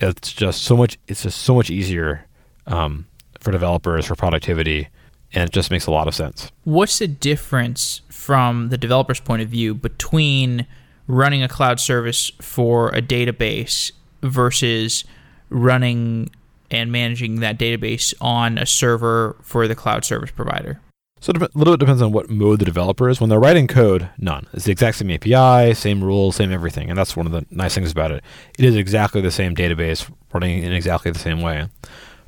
[0.00, 0.98] It's just so much.
[1.06, 2.26] It's just so much easier
[2.66, 3.06] um,
[3.38, 4.88] for developers for productivity,
[5.32, 6.50] and it just makes a lot of sense.
[6.64, 10.66] What's the difference from the developer's point of view between
[11.06, 15.04] running a cloud service for a database versus
[15.48, 16.28] running
[16.72, 20.80] and managing that database on a server for the cloud service provider?
[21.24, 23.18] So a little bit depends on what mode the developer is.
[23.18, 24.46] When they're writing code, none.
[24.52, 27.74] It's the exact same API, same rules, same everything, and that's one of the nice
[27.74, 28.22] things about it.
[28.58, 31.70] It is exactly the same database running in exactly the same way.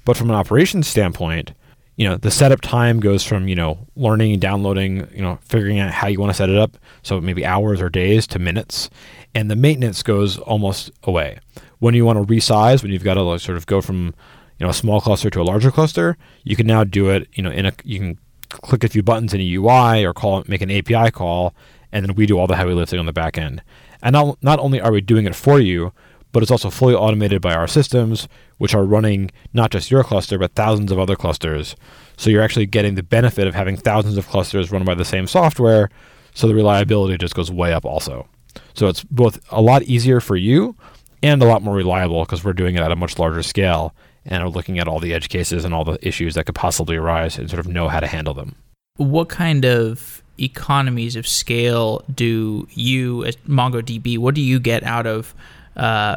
[0.07, 1.53] But from an operations standpoint,
[1.97, 5.91] you know, the setup time goes from, you know, learning downloading, you know, figuring out
[5.91, 8.89] how you want to set it up, so maybe hours or days to minutes,
[9.35, 11.39] and the maintenance goes almost away.
[11.81, 14.15] When you want to resize, when you've got to like, sort of go from,
[14.59, 17.43] you know, a small cluster to a larger cluster, you can now do it, you
[17.43, 18.19] know, in a you can
[18.63, 21.55] click a few buttons in a UI or call make an API call,
[21.93, 23.63] and then we do all the heavy lifting on the back end.
[24.03, 25.93] And not, not only are we doing it for you,
[26.33, 30.39] but it's also fully automated by our systems, which are running not just your cluster,
[30.39, 31.77] but thousands of other clusters.
[32.17, 35.27] So you're actually getting the benefit of having thousands of clusters run by the same
[35.27, 35.89] software.
[36.35, 38.29] So the reliability just goes way up also.
[38.75, 40.77] So it's both a lot easier for you
[41.23, 43.95] and a lot more reliable because we're doing it at a much larger scale
[44.27, 46.97] and are looking at all the edge cases and all the issues that could possibly
[46.97, 48.55] arise and sort of know how to handle them.
[48.97, 55.07] What kind of economies of scale do you, as MongoDB, what do you get out
[55.07, 55.35] of
[55.77, 56.17] uh,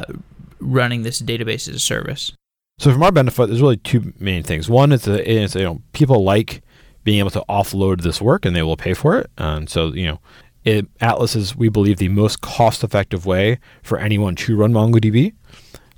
[0.58, 2.32] running this database as a service?
[2.78, 4.70] So, from our benefit, there's really two main things.
[4.70, 6.62] One is, a, is you know people like
[7.04, 9.30] being able to offload this work and they will pay for it.
[9.38, 10.20] And so, you know,
[10.64, 15.32] it, Atlas is, we believe, the most cost effective way for anyone to run MongoDB.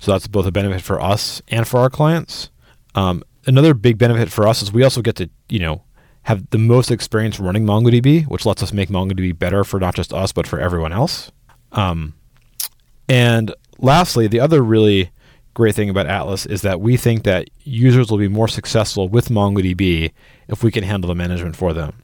[0.03, 2.49] So that's both a benefit for us and for our clients.
[2.93, 5.83] Um, another big benefit for us is we also get to, you know,
[6.23, 10.11] have the most experience running MongoDB, which lets us make MongoDB better for not just
[10.11, 11.31] us, but for everyone else.
[11.71, 12.15] Um,
[13.07, 15.09] and lastly, the other really
[15.53, 19.29] great thing about Atlas is that we think that users will be more successful with
[19.29, 20.11] MongoDB
[20.49, 22.03] if we can handle the management for them.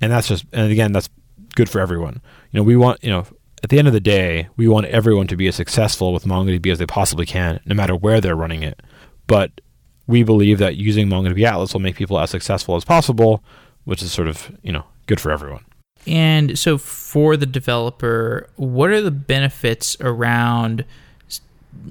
[0.00, 1.08] And that's just, and again, that's
[1.54, 2.22] good for everyone.
[2.50, 3.24] You know, we want, you know,
[3.62, 6.72] at the end of the day, we want everyone to be as successful with MongoDB
[6.72, 8.80] as they possibly can, no matter where they're running it.
[9.26, 9.60] But
[10.06, 13.44] we believe that using MongoDB Atlas will make people as successful as possible,
[13.84, 15.64] which is sort of, you know, good for everyone.
[16.06, 20.84] And so for the developer, what are the benefits around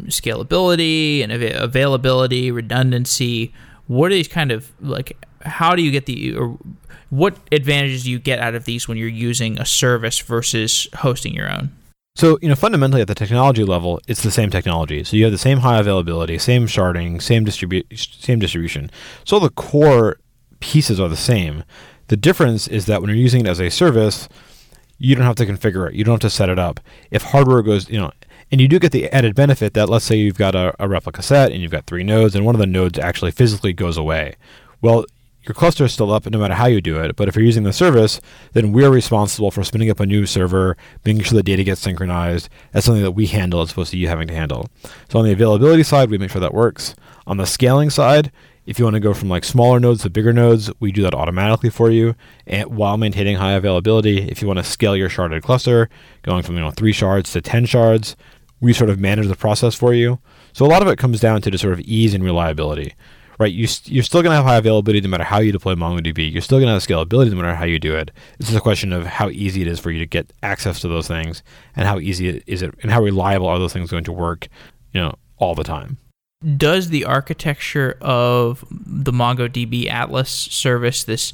[0.06, 3.54] scalability and availability, redundancy?
[3.90, 6.60] What is kind of like how do you get the or
[7.10, 11.34] what advantages do you get out of these when you're using a service versus hosting
[11.34, 11.76] your own?
[12.16, 15.04] So, you know, fundamentally at the technology level, it's the same technology.
[15.04, 18.92] So you have the same high availability, same sharding, same distribu- same distribution.
[19.24, 20.20] So the core
[20.60, 21.64] pieces are the same.
[22.10, 24.30] The difference is that when you're using it as a service,
[25.00, 25.96] you don't have to configure it.
[25.96, 26.80] You don't have to set it up.
[27.10, 28.12] If hardware goes, you know,
[28.52, 31.22] and you do get the added benefit that let's say you've got a, a replica
[31.22, 34.36] set and you've got three nodes and one of the nodes actually physically goes away.
[34.82, 35.06] Well,
[35.44, 37.16] your cluster is still up no matter how you do it.
[37.16, 38.20] But if you're using the service,
[38.54, 42.50] then we're responsible for spinning up a new server, making sure the data gets synchronized.
[42.72, 44.70] That's something that we handle as opposed to you having to handle.
[45.10, 46.94] So on the availability side, we make sure that works.
[47.26, 48.32] On the scaling side,
[48.66, 51.16] if you want to go from like smaller nodes to bigger nodes, we do that
[51.16, 52.14] automatically for you,
[52.46, 54.30] and while maintaining high availability.
[54.30, 55.90] If you want to scale your sharded cluster,
[56.22, 58.16] going from you know three shards to ten shards,
[58.62, 60.20] we sort of manage the process for you.
[60.54, 62.96] So a lot of it comes down to just sort of ease and reliability
[63.40, 63.54] right?
[63.54, 66.32] You, you're still going to have high availability no matter how you deploy MongoDB.
[66.32, 68.12] You're still going to have scalability no matter how you do it.
[68.38, 70.88] It's just a question of how easy it is for you to get access to
[70.88, 71.42] those things
[71.76, 74.50] and how easy is it and how reliable are those things going to work,
[74.92, 75.98] you know, all the time.
[76.58, 81.34] Does the architecture of the MongoDB Atlas service, this,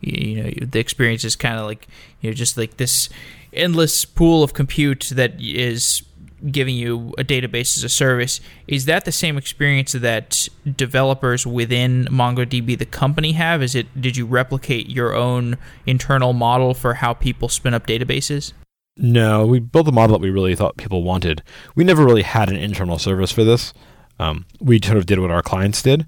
[0.00, 1.88] you know, the experience is kind of like,
[2.20, 3.08] you know, just like this
[3.52, 6.02] endless pool of compute that is
[6.50, 8.40] giving you a database as a service.
[8.66, 13.62] Is that the same experience that developers within MongoDB, the company, have?
[13.62, 18.52] Is it did you replicate your own internal model for how people spin up databases?
[18.98, 21.42] No, we built a model that we really thought people wanted.
[21.74, 23.74] We never really had an internal service for this.
[24.18, 26.06] Um, we sort of did what our clients did.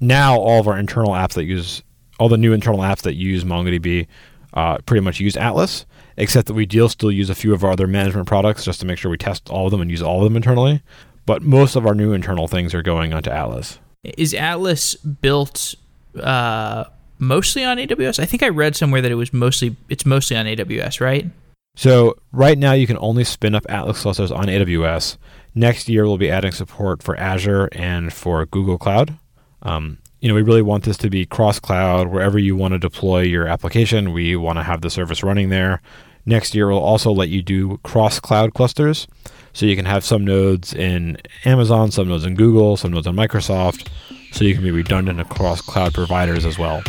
[0.00, 1.82] Now all of our internal apps that use
[2.18, 4.06] all the new internal apps that use MongoDB
[4.54, 5.86] uh, pretty much use Atlas
[6.22, 8.86] except that we deal still use a few of our other management products just to
[8.86, 10.80] make sure we test all of them and use all of them internally.
[11.26, 13.80] But most of our new internal things are going onto Atlas.
[14.04, 15.74] Is Atlas built
[16.20, 16.84] uh,
[17.18, 18.20] mostly on AWS?
[18.20, 21.26] I think I read somewhere that it was mostly it's mostly on AWS, right?
[21.74, 25.16] So right now you can only spin up Atlas clusters on AWS.
[25.56, 29.18] Next year we'll be adding support for Azure and for Google Cloud.
[29.62, 32.78] Um, you know, we really want this to be cross cloud wherever you want to
[32.78, 34.12] deploy your application.
[34.12, 35.82] We want to have the service running there.
[36.24, 39.08] Next year, we'll also let you do cross cloud clusters.
[39.52, 43.16] So you can have some nodes in Amazon, some nodes in Google, some nodes on
[43.16, 43.88] Microsoft.
[44.32, 46.82] So you can be redundant across cloud providers as well.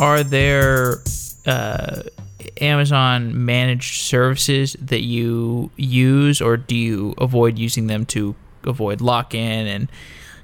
[0.00, 1.02] Are there
[1.46, 2.02] uh,
[2.60, 9.34] Amazon managed services that you use, or do you avoid using them to avoid lock
[9.34, 9.90] in and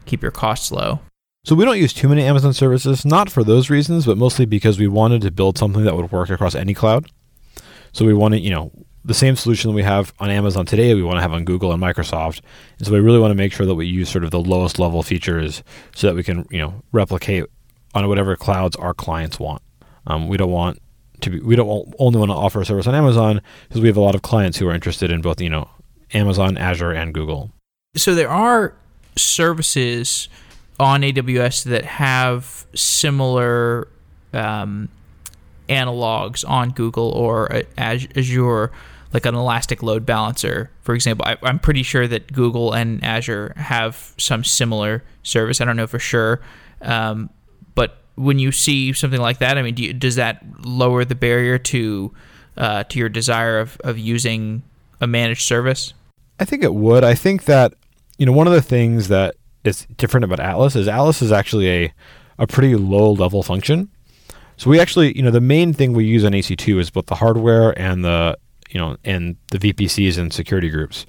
[0.04, 1.00] keep your costs low?
[1.46, 4.80] So we don't use too many Amazon services, not for those reasons, but mostly because
[4.80, 7.08] we wanted to build something that would work across any cloud.
[7.92, 8.72] So we wanted, you know,
[9.04, 11.70] the same solution that we have on Amazon today, we want to have on Google
[11.70, 12.40] and Microsoft.
[12.78, 14.80] And so we really want to make sure that we use sort of the lowest
[14.80, 15.62] level features
[15.94, 17.44] so that we can, you know, replicate
[17.94, 19.62] on whatever clouds our clients want.
[20.08, 20.82] Um, we don't want
[21.20, 23.96] to be, we don't only want to offer a service on Amazon because we have
[23.96, 25.70] a lot of clients who are interested in both, you know,
[26.12, 27.52] Amazon, Azure, and Google.
[27.94, 28.74] So there are
[29.14, 30.28] services
[30.78, 33.88] on AWS that have similar
[34.32, 34.88] um,
[35.68, 38.72] analogs on Google or Azure,
[39.12, 41.24] like an Elastic Load Balancer, for example.
[41.26, 45.60] I, am pretty sure that Google and Azure have some similar service.
[45.60, 46.40] I don't know for sure.
[46.82, 47.30] Um,
[47.74, 51.14] but when you see something like that, I mean, do you, does that lower the
[51.14, 52.12] barrier to
[52.56, 54.62] uh, to your desire of, of using
[55.00, 55.92] a managed service?
[56.40, 57.04] I think it would.
[57.04, 57.74] I think that
[58.18, 61.68] you know one of the things that is different about Atlas is Atlas is actually
[61.70, 61.94] a
[62.38, 63.88] a pretty low level function.
[64.58, 67.16] So we actually, you know, the main thing we use on EC2 is both the
[67.16, 68.38] hardware and the
[68.70, 71.06] you know and the VPCs and security groups.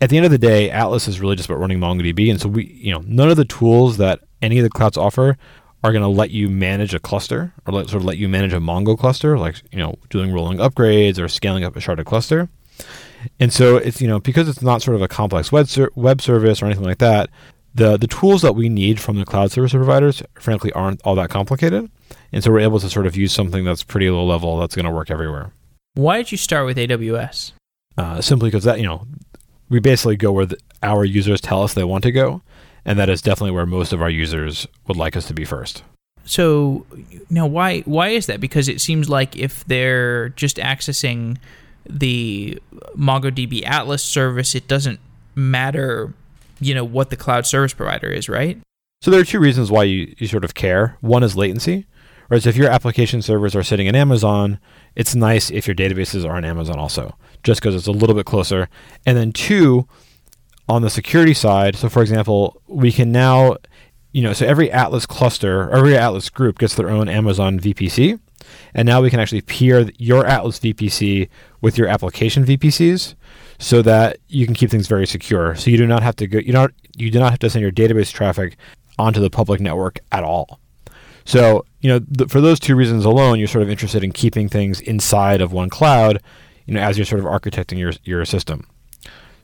[0.00, 2.48] At the end of the day, Atlas is really just about running MongoDB, and so
[2.48, 5.36] we, you know, none of the tools that any of the clouds offer
[5.82, 8.52] are going to let you manage a cluster or let, sort of let you manage
[8.52, 12.48] a Mongo cluster, like you know doing rolling upgrades or scaling up a sharded cluster.
[13.40, 16.20] And so it's you know because it's not sort of a complex web ser- web
[16.20, 17.30] service or anything like that.
[17.74, 21.30] The the tools that we need from the cloud service providers, frankly, aren't all that
[21.30, 21.90] complicated.
[22.32, 24.86] And so we're able to sort of use something that's pretty low level that's going
[24.86, 25.52] to work everywhere.
[25.94, 27.52] Why did you start with AWS?
[27.96, 29.06] Uh, simply because that you know
[29.68, 32.42] we basically go where the, our users tell us they want to go
[32.88, 35.82] and that is definitely where most of our users would like us to be first.
[36.24, 36.86] So
[37.28, 38.40] now, why why is that?
[38.40, 41.36] Because it seems like if they're just accessing
[41.88, 42.60] the
[42.96, 45.00] MongoDB Atlas service, it doesn't
[45.34, 46.14] matter,
[46.60, 48.58] you know, what the cloud service provider is, right?
[49.00, 50.96] So there are two reasons why you, you sort of care.
[51.00, 51.86] One is latency.
[52.30, 54.58] So if your application servers are sitting in Amazon,
[54.94, 58.26] it's nice if your databases are in Amazon also, just because it's a little bit
[58.26, 58.68] closer.
[59.06, 59.88] And then two,
[60.68, 63.56] on the security side, so for example, we can now,
[64.12, 68.20] you know, so every Atlas cluster, every Atlas group gets their own Amazon VPC.
[68.74, 71.28] And now we can actually peer your Atlas VPC
[71.62, 73.14] with your application VPCs
[73.58, 75.54] so that you can keep things very secure.
[75.56, 77.62] So you do not have to go, you don't, you do not have to send
[77.62, 78.56] your database traffic
[78.98, 80.60] onto the public network at all.
[81.24, 84.48] So, you know, th- for those two reasons alone, you're sort of interested in keeping
[84.48, 86.22] things inside of one cloud,
[86.66, 88.66] you know, as you're sort of architecting your, your system.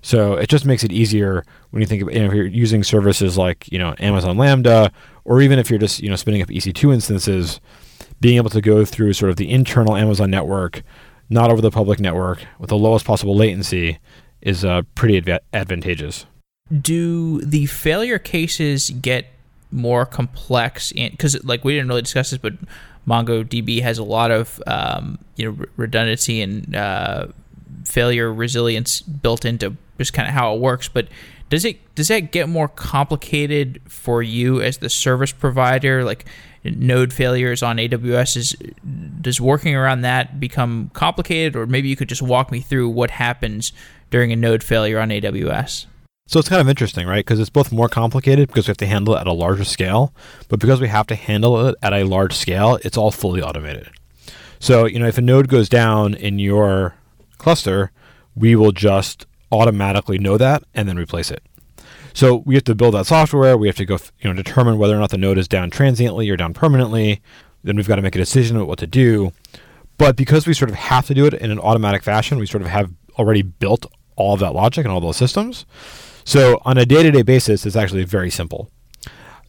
[0.04, 2.84] So it just makes it easier when you think of you know, if you're using
[2.84, 4.92] services like you know Amazon Lambda,
[5.24, 7.58] or even if you're just you know spinning up EC2 instances,
[8.20, 10.82] being able to go through sort of the internal Amazon network,
[11.30, 13.98] not over the public network, with the lowest possible latency,
[14.40, 16.26] is uh, pretty adva- advantageous.
[16.80, 19.26] Do the failure cases get
[19.70, 20.92] more complex?
[20.92, 22.54] Because like we didn't really discuss this, but
[23.06, 27.26] MongoDB has a lot of um, you know redundancy and uh,
[27.84, 30.88] failure resilience built into just kind of how it works.
[30.88, 31.08] But
[31.50, 36.04] does it does that get more complicated for you as the service provider?
[36.04, 36.24] Like
[36.64, 38.56] node failures on AWS is
[39.20, 43.10] does working around that become complicated, or maybe you could just walk me through what
[43.10, 43.72] happens
[44.10, 45.86] during a node failure on AWS.
[46.26, 47.24] So it's kind of interesting, right?
[47.24, 50.14] Because it's both more complicated because we have to handle it at a larger scale,
[50.48, 53.90] but because we have to handle it at a large scale, it's all fully automated.
[54.58, 56.94] So, you know, if a node goes down in your
[57.36, 57.92] cluster,
[58.34, 61.42] we will just automatically know that and then replace it.
[62.14, 63.58] So we have to build that software.
[63.58, 66.30] We have to go, you know, determine whether or not the node is down transiently
[66.30, 67.20] or down permanently.
[67.64, 69.32] Then we've got to make a decision about what to do.
[69.98, 72.62] But because we sort of have to do it in an automatic fashion, we sort
[72.62, 75.66] of have already built all of that logic and all those systems.
[76.24, 78.70] So on a day-to-day basis, it's actually very simple.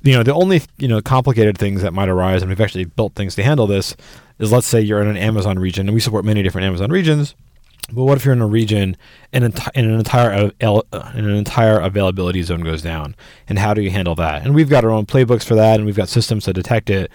[0.02, 3.16] You know, the only you know complicated things that might arise, and we've actually built
[3.16, 3.96] things to handle this,
[4.40, 7.36] is let's say you're in an Amazon region, and we support many different Amazon regions.
[7.92, 8.98] But what if you're in a region
[9.32, 13.16] and, an entire an entire availability zone goes down,
[13.48, 14.44] and how do you handle that?
[14.44, 17.12] And we've got our own playbooks for that, and we've got systems to detect it.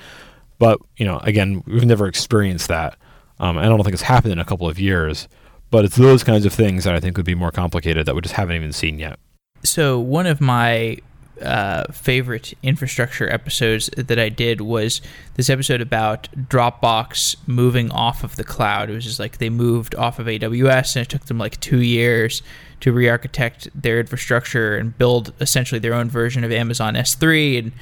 [0.58, 2.96] But you know, again, we've never experienced that.
[3.40, 5.26] Um, I don't think it's happened in a couple of years,
[5.70, 8.20] but it's those kinds of things that I think would be more complicated that we
[8.20, 9.18] just haven't even seen yet.
[9.64, 10.98] So one of my
[11.42, 15.00] uh, favorite infrastructure episodes that I did was
[15.34, 18.90] this episode about Dropbox moving off of the cloud.
[18.90, 21.80] It was just like they moved off of AWS and it took them like two
[21.80, 22.42] years
[22.80, 27.72] to re architect their infrastructure and build essentially their own version of Amazon S3 and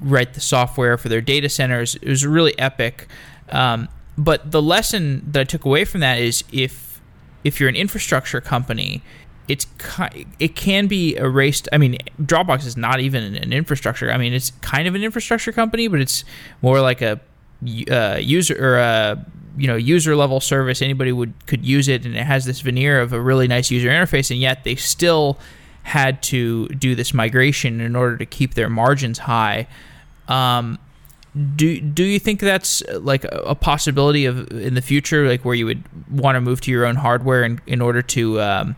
[0.00, 1.94] write the software for their data centers.
[1.96, 3.08] It was really epic.
[3.50, 7.00] Um, but the lesson that I took away from that is if
[7.42, 9.02] if you're an infrastructure company,
[9.50, 9.66] it's
[10.38, 11.68] it can be erased.
[11.72, 14.12] I mean, Dropbox is not even an infrastructure.
[14.12, 16.24] I mean, it's kind of an infrastructure company, but it's
[16.62, 17.20] more like a
[17.90, 19.26] uh, user or a
[19.56, 20.80] you know user level service.
[20.80, 23.88] Anybody would could use it, and it has this veneer of a really nice user
[23.88, 25.36] interface, and yet they still
[25.82, 29.66] had to do this migration in order to keep their margins high.
[30.28, 30.78] Um,
[31.56, 35.56] do do you think that's uh, like a possibility of in the future, like where
[35.56, 38.76] you would want to move to your own hardware in, in order to um,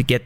[0.00, 0.24] to get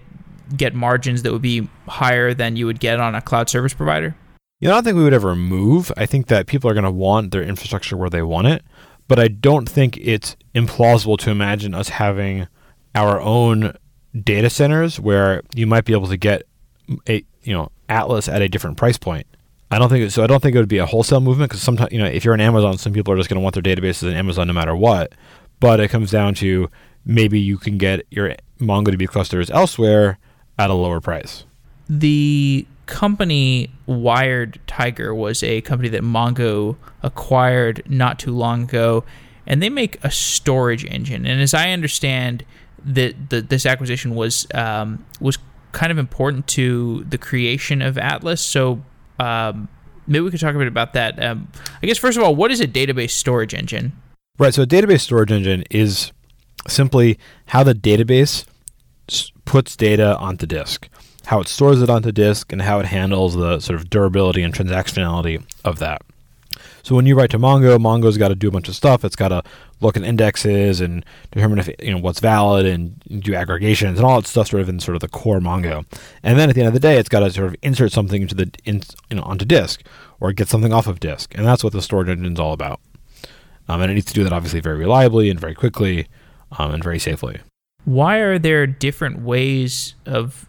[0.57, 4.15] get margins that would be higher than you would get on a cloud service provider?
[4.61, 5.91] You know, I don't think we would ever move.
[5.97, 8.63] I think that people are going to want their infrastructure where they want it,
[9.09, 12.47] but I don't think it's implausible to imagine us having
[12.95, 13.77] our own
[14.23, 16.45] data centers where you might be able to get
[17.09, 19.27] a you know Atlas at a different price point.
[19.73, 20.23] I don't think so.
[20.23, 22.35] I don't think it would be a wholesale movement because sometimes you know if you're
[22.35, 24.77] an Amazon, some people are just going to want their databases in Amazon no matter
[24.77, 25.13] what.
[25.59, 26.71] But it comes down to
[27.05, 30.19] maybe you can get your MongoDB clusters elsewhere
[30.59, 31.45] at a lower price.
[31.89, 39.05] The company WiredTiger was a company that Mongo acquired not too long ago,
[39.47, 41.27] and they make a storage engine.
[41.27, 42.45] And as I understand,
[42.85, 45.39] that the, this acquisition was um, was
[45.73, 48.41] kind of important to the creation of Atlas.
[48.41, 48.83] So
[49.19, 49.69] um,
[50.07, 51.23] maybe we could talk a bit about that.
[51.23, 51.49] Um,
[51.83, 53.93] I guess first of all, what is a database storage engine?
[54.39, 54.55] Right.
[54.55, 56.13] So a database storage engine is
[56.69, 58.45] simply how the database
[59.45, 60.89] puts data onto disk,
[61.27, 64.55] how it stores it onto disk, and how it handles the sort of durability and
[64.55, 66.03] transactionality of that.
[66.83, 69.05] So when you write to Mongo, Mongo's got to do a bunch of stuff.
[69.07, 69.43] It's got to
[69.81, 74.21] look at indexes and determine if you know what's valid and do aggregations and all
[74.21, 75.87] that stuff sort of in sort of the core Mongo.
[76.23, 78.21] And then at the end of the day, it's got to sort of insert something
[78.21, 79.83] into the in, you know onto disk
[80.21, 82.81] or get something off of disk, and that's what the storage engine is all about.
[83.67, 86.07] Um, and it needs to do that obviously very reliably and very quickly
[86.59, 87.41] um, and very safely.
[87.85, 90.49] Why are there different ways of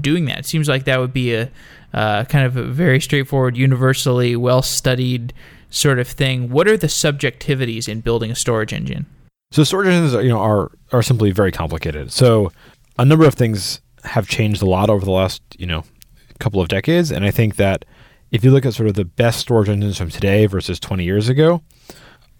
[0.00, 0.40] doing that?
[0.40, 1.50] It seems like that would be a
[1.92, 5.32] uh, kind of a very straightforward, universally well studied
[5.70, 6.50] sort of thing.
[6.50, 9.06] What are the subjectivities in building a storage engine?
[9.50, 12.12] So storage engines, are, you know, are are simply very complicated.
[12.12, 12.52] So
[12.98, 15.84] a number of things have changed a lot over the last you know
[16.38, 17.84] couple of decades, and I think that
[18.30, 21.28] if you look at sort of the best storage engines from today versus 20 years
[21.28, 21.62] ago,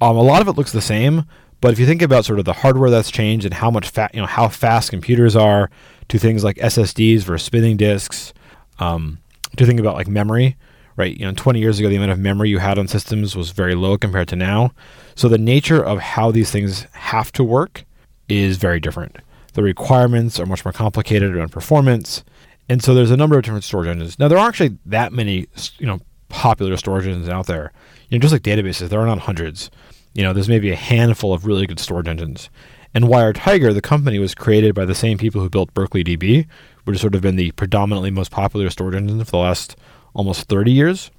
[0.01, 1.25] um, a lot of it looks the same.
[1.63, 4.11] But if you think about sort of the hardware that's changed and how much fa-
[4.13, 5.71] you know how fast computers are,
[6.09, 8.35] to things like SSDs versus spinning disks,
[8.81, 9.19] um,
[9.57, 10.57] to think about like memory,
[10.97, 11.17] right?
[11.17, 13.77] You know, 20 years ago, the amount of memory you had on systems was very
[13.77, 14.73] low compared to now.
[15.15, 17.85] So the nature of how these things have to work
[18.29, 19.19] is very different.
[19.53, 22.25] The requirements are much more complicated around performance.
[22.69, 24.19] And so there's a number of different storage engines.
[24.19, 25.47] Now, there aren't actually that many,
[25.79, 27.73] you know, popular storage engines out there.
[28.09, 29.71] You know, just like databases, there are not hundreds.
[30.15, 32.51] You know, there's maybe a handful of really good storage engines.
[32.95, 36.47] And WiredTiger, the company, was created by the same people who built Berkeley DB,
[36.85, 39.77] which has sort of been the predominantly most popular storage engine for the last
[40.15, 41.11] almost 30 years.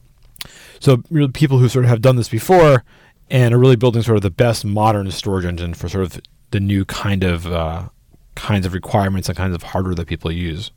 [0.80, 2.84] So really people who sort of have done this before
[3.30, 6.22] and are really building sort of the best modern storage engine for sort of
[6.52, 7.90] the new kind of uh,
[8.36, 10.72] kinds of requirements and kinds of hardware that people use.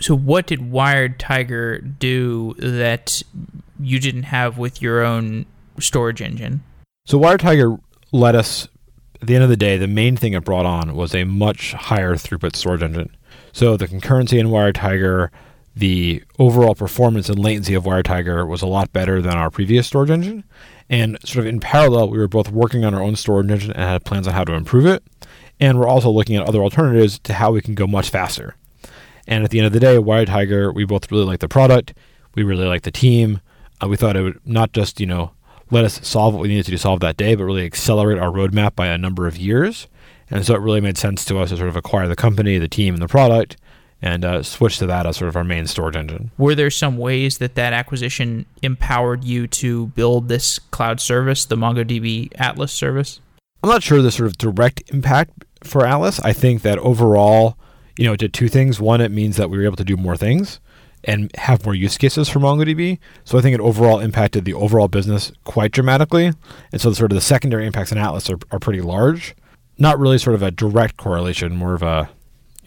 [0.00, 3.22] So what did WiredTiger do that
[3.78, 5.46] you didn't have with your own
[5.78, 6.62] storage engine?
[7.04, 7.80] So WiredTiger
[8.12, 8.68] let us
[9.20, 11.72] at the end of the day, the main thing it brought on was a much
[11.72, 13.16] higher throughput storage engine.
[13.52, 15.30] So the concurrency in WiredTiger,
[15.74, 20.10] the overall performance and latency of WiredTiger was a lot better than our previous storage
[20.10, 20.44] engine.
[20.88, 23.82] And sort of in parallel, we were both working on our own storage engine and
[23.82, 25.02] had plans on how to improve it.
[25.58, 28.54] And we're also looking at other alternatives to how we can go much faster.
[29.26, 31.94] And at the end of the day, WiredTiger, we both really like the product.
[32.36, 33.40] We really like the team.
[33.82, 35.32] Uh, we thought it would not just, you know,
[35.72, 38.76] let us solve what we needed to solve that day, but really accelerate our roadmap
[38.76, 39.88] by a number of years.
[40.30, 42.68] And so it really made sense to us to sort of acquire the company, the
[42.68, 43.56] team, and the product,
[44.02, 46.30] and uh, switch to that as sort of our main storage engine.
[46.36, 51.56] Were there some ways that that acquisition empowered you to build this cloud service, the
[51.56, 53.20] MongoDB Atlas service?
[53.62, 56.20] I'm not sure the sort of direct impact for Atlas.
[56.20, 57.56] I think that overall,
[57.96, 58.78] you know, it did two things.
[58.78, 60.60] One, it means that we were able to do more things
[61.04, 62.98] and have more use cases for MongoDB.
[63.24, 66.32] So I think it overall impacted the overall business quite dramatically.
[66.72, 69.34] And so the sort of the secondary impacts in Atlas are, are pretty large.
[69.78, 72.08] Not really sort of a direct correlation, more of a,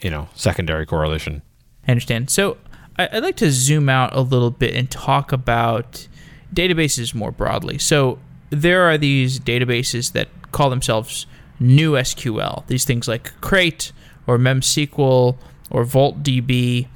[0.00, 1.42] you know, secondary correlation.
[1.88, 2.30] I understand.
[2.30, 2.58] So
[2.98, 6.06] I'd like to zoom out a little bit and talk about
[6.54, 7.78] databases more broadly.
[7.78, 8.18] So
[8.50, 11.26] there are these databases that call themselves
[11.60, 12.66] new SQL.
[12.66, 13.92] These things like Crate
[14.26, 15.36] or MemSQL
[15.70, 16.88] or VoltDB.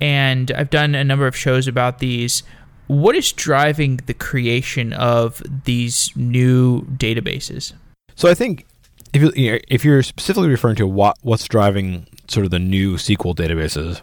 [0.00, 2.42] And I've done a number of shows about these.
[2.86, 7.72] What is driving the creation of these new databases?
[8.14, 8.66] So I think
[9.12, 13.34] if you if you're specifically referring to what what's driving sort of the new SQL
[13.34, 14.00] databases,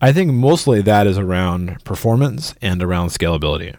[0.00, 3.74] I think mostly that is around performance and around scalability.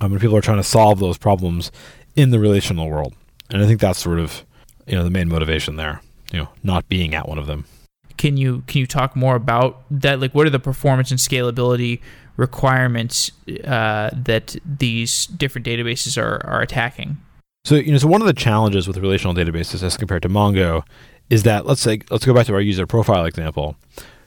[0.00, 1.70] Um, I mean, people are trying to solve those problems
[2.16, 3.14] in the relational world,
[3.50, 4.44] and I think that's sort of
[4.86, 6.00] you know the main motivation there.
[6.32, 7.64] You know, not being at one of them.
[8.20, 10.20] Can you can you talk more about that?
[10.20, 12.00] Like, what are the performance and scalability
[12.36, 13.30] requirements
[13.64, 17.16] uh, that these different databases are are attacking?
[17.64, 20.82] So you know, so one of the challenges with relational databases as compared to Mongo
[21.30, 23.74] is that let's say let's go back to our user profile example.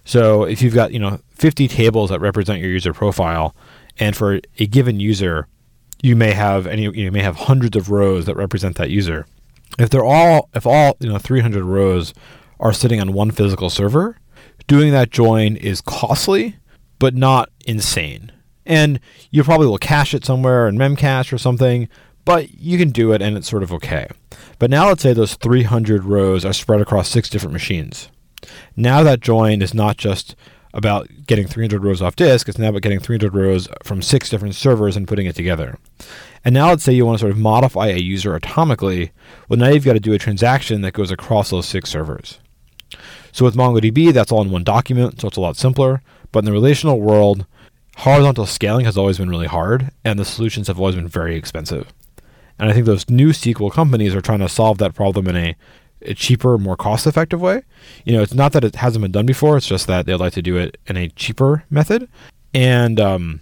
[0.06, 3.56] So if you've got you know 50 tables that represent your user profile,
[4.00, 5.48] and for a given user,
[6.02, 9.28] you may have any you may have hundreds of rows that represent that user.
[9.78, 12.12] If they're all if all you know 300 rows
[12.60, 14.18] are sitting on one physical server,
[14.68, 16.58] doing that join is costly,
[17.00, 18.32] but not insane.
[18.66, 19.00] And
[19.30, 21.90] you probably will cache it somewhere in Memcache or something,
[22.26, 24.08] but you can do it and it's sort of okay.
[24.60, 28.10] But now let's say those 300 rows are spread across six different machines.
[28.76, 30.36] Now that join is not just
[30.74, 34.56] about getting 300 rows off disk, it's now about getting 300 rows from six different
[34.56, 35.78] servers and putting it together.
[36.44, 39.12] And now let's say you want to sort of modify a user atomically.
[39.48, 42.40] Well, now you've got to do a transaction that goes across those six servers.
[43.34, 46.02] So with MongoDB, that's all in one document, so it's a lot simpler.
[46.32, 47.46] But in the relational world,
[47.98, 51.92] horizontal scaling has always been really hard, and the solutions have always been very expensive.
[52.60, 55.56] And I think those new SQL companies are trying to solve that problem in a,
[56.04, 57.64] a cheaper, more cost effective way.
[58.06, 60.34] You know, it's not that it hasn't been done before, it's just that they'd like
[60.34, 62.08] to do it in a cheaper method.
[62.54, 63.42] And, um,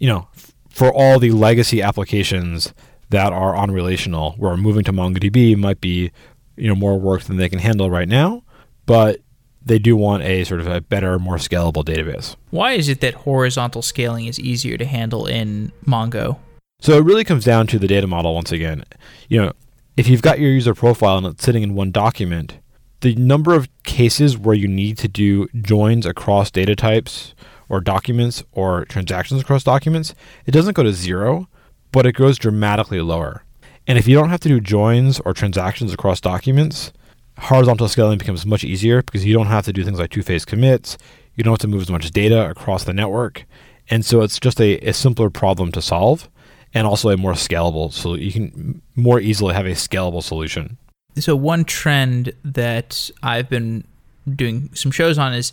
[0.00, 2.74] you know, f- for all the legacy applications
[3.10, 6.10] that are on relational, where moving to MongoDB might be,
[6.56, 8.42] you know, more work than they can handle right now,
[8.86, 9.20] but
[9.64, 12.36] they do want a sort of a better, more scalable database.
[12.50, 16.38] Why is it that horizontal scaling is easier to handle in Mongo?
[16.80, 18.84] So it really comes down to the data model once again.
[19.28, 19.52] You know,
[19.96, 22.58] if you've got your user profile and it's sitting in one document,
[23.00, 27.34] the number of cases where you need to do joins across data types
[27.68, 30.14] or documents or transactions across documents,
[30.46, 31.48] it doesn't go to zero,
[31.92, 33.44] but it goes dramatically lower.
[33.86, 36.92] And if you don't have to do joins or transactions across documents,
[37.40, 40.44] horizontal scaling becomes much easier because you don't have to do things like two phase
[40.44, 40.96] commits,
[41.34, 43.44] you don't have to move as much data across the network.
[43.88, 46.28] And so it's just a, a simpler problem to solve
[46.72, 50.76] and also a more scalable so you can more easily have a scalable solution.
[51.18, 53.84] So one trend that I've been
[54.32, 55.52] doing some shows on is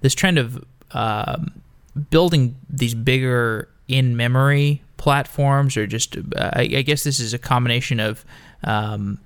[0.00, 1.52] this trend of um,
[2.10, 8.00] building these bigger in-memory platforms, or just uh, I, I, guess this is a combination
[8.00, 8.24] of
[8.64, 9.18] um,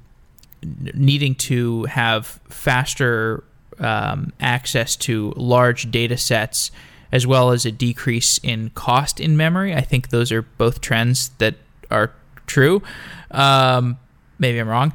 [0.63, 3.45] needing to have faster
[3.79, 6.71] um, access to large data sets
[7.13, 9.75] as well as a decrease in cost in memory.
[9.75, 11.57] I think those are both trends that
[11.91, 12.13] are
[12.47, 12.83] true.
[13.31, 13.99] Um,
[14.39, 14.93] maybe I'm wrong,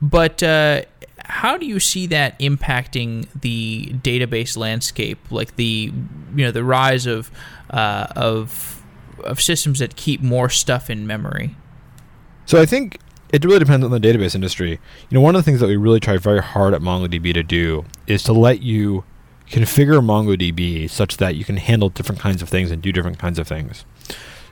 [0.00, 0.82] but uh,
[1.24, 5.18] how do you see that impacting the database landscape?
[5.30, 5.92] Like the
[6.34, 7.30] you know the rise of
[7.70, 8.82] uh, of
[9.24, 11.56] of systems that keep more stuff in memory.
[12.46, 12.98] So I think
[13.30, 14.70] it really depends on the database industry.
[14.70, 17.42] You know, one of the things that we really try very hard at MongoDB to
[17.42, 19.04] do is to let you
[19.50, 23.38] configure MongoDB such that you can handle different kinds of things and do different kinds
[23.38, 23.84] of things.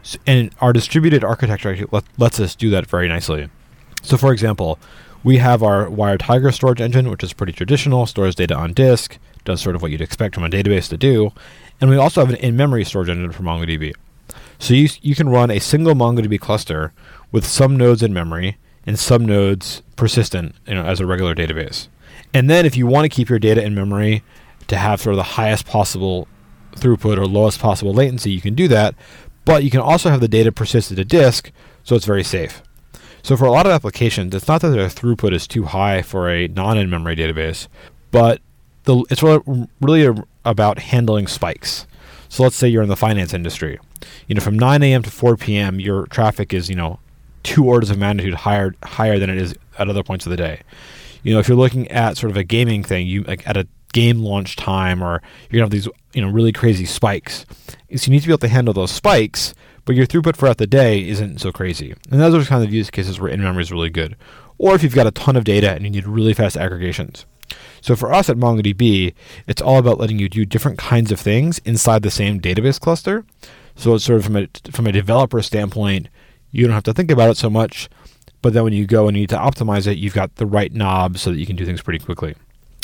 [0.02, 3.48] So, and our distributed architecture let, lets us do that very nicely.
[4.02, 4.78] So, for example,
[5.24, 9.60] we have our WiredTiger storage engine, which is pretty traditional, stores data on disk, does
[9.60, 11.32] sort of what you'd expect from a database to do.
[11.80, 13.94] And we also have an in memory storage engine for MongoDB.
[14.58, 16.92] So, you, you can run a single MongoDB cluster
[17.32, 18.56] with some nodes in memory
[18.86, 21.88] and some nodes persistent you know, as a regular database.
[22.32, 24.22] And then, if you want to keep your data in memory
[24.68, 26.28] to have sort of the highest possible
[26.72, 28.94] throughput or lowest possible latency, you can do that.
[29.44, 31.50] But you can also have the data persist to disk,
[31.84, 32.62] so it's very safe.
[33.22, 36.30] So for a lot of applications, it's not that their throughput is too high for
[36.30, 37.68] a non-in-memory database,
[38.10, 38.40] but
[38.84, 41.86] the, it's really, really about handling spikes.
[42.28, 43.78] So let's say you're in the finance industry.
[44.26, 45.02] You know, from 9 a.m.
[45.02, 46.98] to 4 p.m., your traffic is you know
[47.46, 50.60] two orders of magnitude higher higher than it is at other points of the day.
[51.22, 53.66] You know, if you're looking at sort of a gaming thing, you like at a
[53.92, 57.46] game launch time or you're gonna have these you know really crazy spikes.
[57.94, 60.66] So you need to be able to handle those spikes, but your throughput throughout the
[60.66, 61.94] day isn't so crazy.
[62.10, 64.16] And those are kind of use cases where in memory is really good.
[64.58, 67.26] Or if you've got a ton of data and you need really fast aggregations.
[67.80, 69.14] So for us at MongoDB,
[69.46, 73.24] it's all about letting you do different kinds of things inside the same database cluster.
[73.76, 76.08] So it's sort of from a from a developer standpoint,
[76.50, 77.88] you don't have to think about it so much.
[78.42, 80.72] But then when you go and you need to optimize it, you've got the right
[80.72, 82.34] knobs so that you can do things pretty quickly.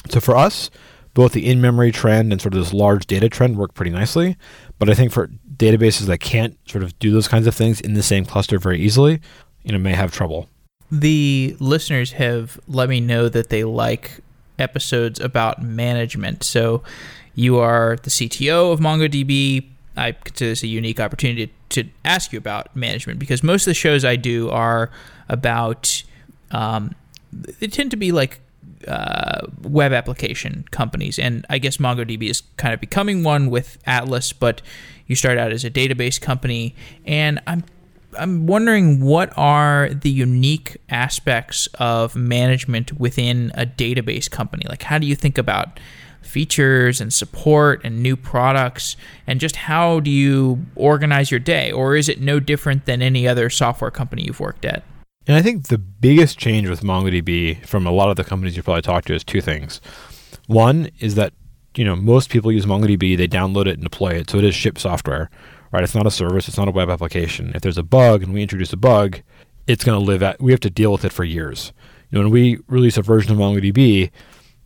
[0.09, 0.71] So for us,
[1.15, 4.37] both the in-memory trend and sort of this large data trend work pretty nicely.
[4.79, 7.95] But I think for databases that can't sort of do those kinds of things in
[7.95, 9.21] the same cluster very easily,
[9.63, 10.49] you know, may have trouble.
[10.91, 14.21] The listeners have let me know that they like
[14.59, 16.43] episodes about management.
[16.45, 16.83] So
[17.35, 19.69] you are the CTO of MongoDB.
[19.97, 21.53] I consider this a unique opportunity to
[22.05, 24.91] ask you about management because most of the shows I do are
[25.29, 26.03] about,
[26.51, 26.95] um,
[27.33, 28.41] they tend to be like
[28.87, 31.19] uh, web application companies.
[31.19, 34.63] And I guess MongoDB is kind of becoming one with Atlas, but
[35.07, 36.75] you start out as a database company.
[37.05, 37.65] And I'm
[38.19, 44.67] I'm wondering what are the unique aspects of management within a database company?
[44.69, 45.81] Like, how do you think about
[46.23, 48.97] features and support and new products?
[49.27, 51.71] And just how do you organize your day?
[51.71, 54.83] Or is it no different than any other software company you've worked at?
[55.27, 58.63] And I think the biggest change with MongoDB from a lot of the companies you
[58.63, 59.81] probably talked to is two things.
[60.47, 61.33] One is that
[61.77, 64.55] you know most people use MongoDB, they download it and deploy it, so it is
[64.55, 65.31] ship software
[65.73, 65.83] right?
[65.83, 67.53] It's not a service, it's not a web application.
[67.55, 69.23] If there's a bug and we introduce a bug,
[69.67, 71.73] it's going to live at, we have to deal with it for years.
[72.11, 74.11] You know, when we release a version of MongoDB,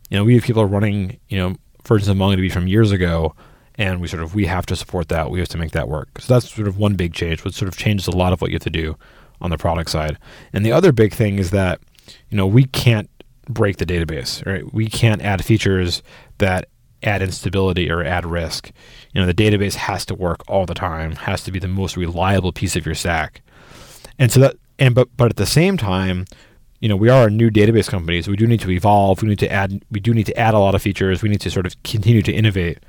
[0.09, 3.35] you know, we have people running, you know, versions of MongoDB from years ago,
[3.75, 5.29] and we sort of, we have to support that.
[5.29, 6.09] We have to make that work.
[6.19, 8.51] So that's sort of one big change, which sort of changes a lot of what
[8.51, 8.97] you have to do
[9.39, 10.17] on the product side.
[10.53, 11.79] And the other big thing is that,
[12.29, 13.09] you know, we can't
[13.47, 14.73] break the database, right?
[14.73, 16.01] We can't add features
[16.39, 16.69] that
[17.03, 18.71] add instability or add risk.
[19.13, 21.95] You know, the database has to work all the time, has to be the most
[21.95, 23.41] reliable piece of your stack.
[24.17, 26.25] And so that and but but at the same time,
[26.79, 29.21] you know, we are a new database company, so we do need to evolve.
[29.21, 31.21] We need to add we do need to add a lot of features.
[31.21, 32.79] We need to sort of continue to innovate.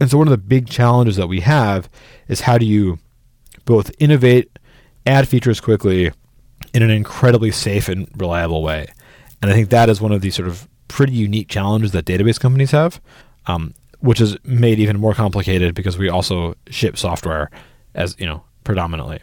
[0.00, 1.88] And so one of the big challenges that we have
[2.28, 2.98] is how do you
[3.64, 4.58] both innovate,
[5.06, 6.12] add features quickly
[6.74, 8.86] in an incredibly safe and reliable way.
[9.40, 12.38] And I think that is one of these sort of pretty unique challenges that database
[12.38, 13.00] companies have
[13.46, 17.50] um, which is made even more complicated because we also ship software
[17.94, 19.20] as you know predominantly.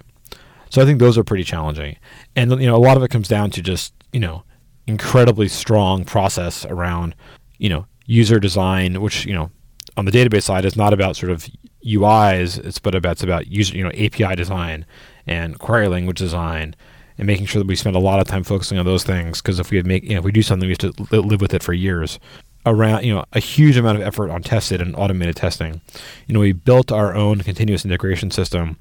[0.70, 1.98] So I think those are pretty challenging,
[2.36, 4.44] and you know a lot of it comes down to just you know
[4.88, 7.16] incredibly strong process around
[7.58, 9.52] you know user design, which you know
[9.98, 11.48] on the database side is not about sort of
[11.86, 14.86] UIs, it's but about it's about user you know API design
[15.28, 16.76] and query language design
[17.18, 19.42] and making sure that we spend a lot of time focusing on those things.
[19.42, 21.54] Because if we make you know if we do something we have to live with
[21.54, 22.20] it for years.
[22.66, 25.80] Around you know a huge amount of effort on tested and automated testing.
[26.28, 28.78] You know, we built our own continuous integration system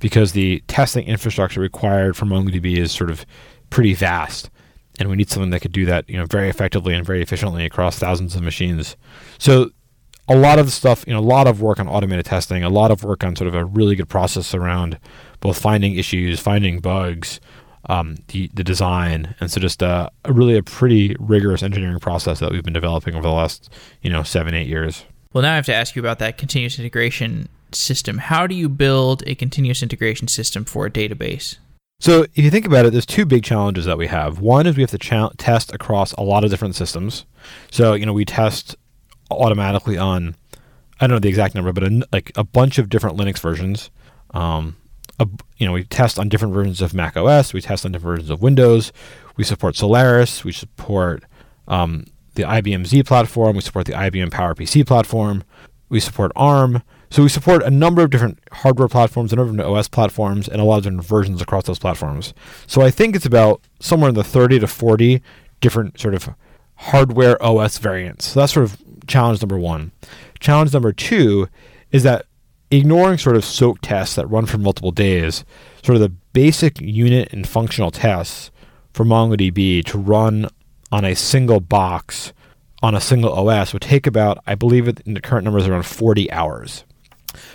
[0.00, 3.24] because the testing infrastructure required for MongoDB is sort of
[3.70, 4.50] pretty vast,
[4.98, 7.64] and we need something that could do that you know very effectively and very efficiently
[7.64, 8.96] across thousands of machines.
[9.38, 9.70] So
[10.28, 12.68] a lot of the stuff, you know, a lot of work on automated testing, a
[12.68, 14.98] lot of work on sort of a really good process around
[15.40, 17.40] both finding issues, finding bugs,
[17.88, 22.38] um, the the design, and so just uh, a really a pretty rigorous engineering process
[22.38, 23.70] that we've been developing over the last
[24.02, 25.04] you know seven eight years.
[25.32, 28.18] Well, now I have to ask you about that continuous integration system.
[28.18, 31.58] How do you build a continuous integration system for a database?
[32.00, 34.40] So, if you think about it, there's two big challenges that we have.
[34.40, 37.26] One is we have to ch- test across a lot of different systems.
[37.70, 38.74] So, you know, we test
[39.30, 40.34] automatically on
[41.00, 43.90] I don't know the exact number, but a, like a bunch of different Linux versions.
[44.32, 44.76] Um,
[45.18, 47.54] a, you know, we test on different versions of Mac OS.
[47.54, 48.92] We test on different versions of Windows.
[49.36, 50.44] We support Solaris.
[50.44, 51.24] We support
[51.68, 52.04] um,
[52.34, 53.56] the IBM Z platform.
[53.56, 55.42] We support the IBM PowerPC platform.
[55.88, 56.82] We support ARM.
[57.10, 60.48] So we support a number of different hardware platforms, a number of different OS platforms,
[60.48, 62.32] and a lot of different versions across those platforms.
[62.68, 65.20] So I think it's about somewhere in the 30 to 40
[65.60, 66.30] different sort of
[66.76, 68.26] hardware OS variants.
[68.26, 69.90] So that's sort of challenge number one.
[70.38, 71.48] Challenge number two
[71.90, 72.26] is that
[72.70, 75.44] ignoring sort of soak tests that run for multiple days,
[75.82, 78.52] sort of the basic unit and functional tests
[78.92, 80.48] for MongoDB to run
[80.92, 82.32] on a single box
[82.82, 86.30] on a single OS would take about, I believe in the current numbers around 40
[86.30, 86.84] hours.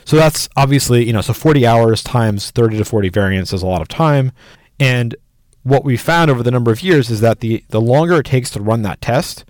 [0.05, 3.67] So that's obviously, you know, so 40 hours times 30 to 40 variants is a
[3.67, 4.31] lot of time.
[4.79, 5.15] And
[5.63, 8.51] what we found over the number of years is that the, the longer it takes
[8.51, 9.45] to run that test,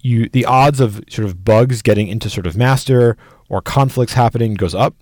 [0.00, 3.16] you the odds of sort of bugs getting into sort of master
[3.48, 4.94] or conflicts happening goes up.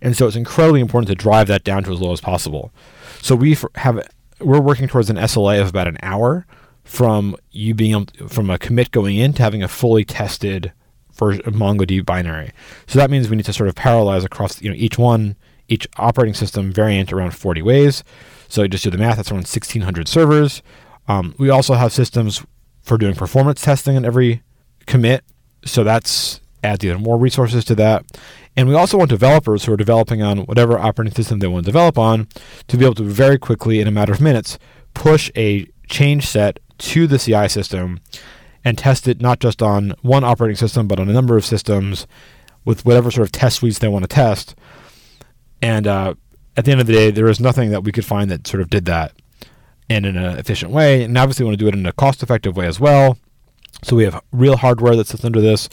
[0.00, 2.72] And so it's incredibly important to drive that down to as low as possible.
[3.20, 4.08] So we have
[4.40, 6.46] we're working towards an SLA of about an hour
[6.84, 10.72] from you being from a commit going in to having a fully tested
[11.18, 12.52] version of MongoDB binary.
[12.86, 15.36] So that means we need to sort of parallelize across you know each one
[15.68, 18.02] each operating system variant around 40 ways.
[18.48, 19.16] So just do the math.
[19.16, 20.62] That's around 1,600 servers.
[21.06, 22.42] Um, we also have systems
[22.80, 24.42] for doing performance testing in every
[24.86, 25.24] commit.
[25.64, 28.04] So that's adds even more resources to that.
[28.56, 31.68] And we also want developers who are developing on whatever operating system they want to
[31.70, 32.26] develop on
[32.66, 34.58] to be able to very quickly, in a matter of minutes,
[34.94, 38.00] push a change set to the CI system
[38.68, 42.06] and test it not just on one operating system, but on a number of systems
[42.66, 44.54] with whatever sort of test suites they want to test.
[45.62, 46.14] And uh,
[46.54, 48.60] at the end of the day, there is nothing that we could find that sort
[48.60, 49.12] of did that
[49.88, 51.02] and in an efficient way.
[51.02, 53.16] And obviously, we want to do it in a cost effective way as well.
[53.84, 55.70] So we have real hardware that sits under this.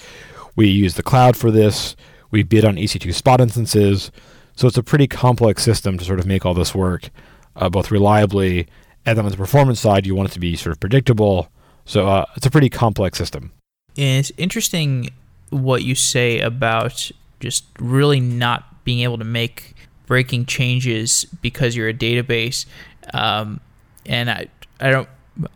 [0.55, 1.97] We use the cloud for this.
[2.31, 4.09] We bid on EC2 spot instances.
[4.55, 7.09] So it's a pretty complex system to sort of make all this work,
[7.57, 8.69] uh, both reliably
[9.05, 11.49] and then on the performance side, you want it to be sort of predictable.
[11.85, 13.51] So uh, it's a pretty complex system.
[13.95, 15.11] It's interesting
[15.49, 19.75] what you say about just really not being able to make
[20.05, 22.65] breaking changes because you're a database.
[23.13, 23.61] Um,
[24.05, 24.47] and I,
[24.79, 25.09] I don't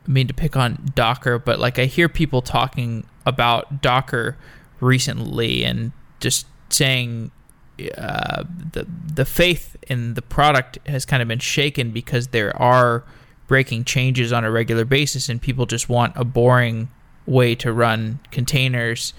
[0.08, 4.38] mean to pick on Docker, but like I hear people talking about Docker
[4.80, 7.32] recently and just saying
[7.98, 13.06] uh, the the faith in the product has kind of been shaken because there are
[13.50, 16.88] breaking changes on a regular basis, and people just want a boring
[17.26, 19.14] way to run containers.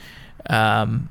[0.49, 1.11] Um,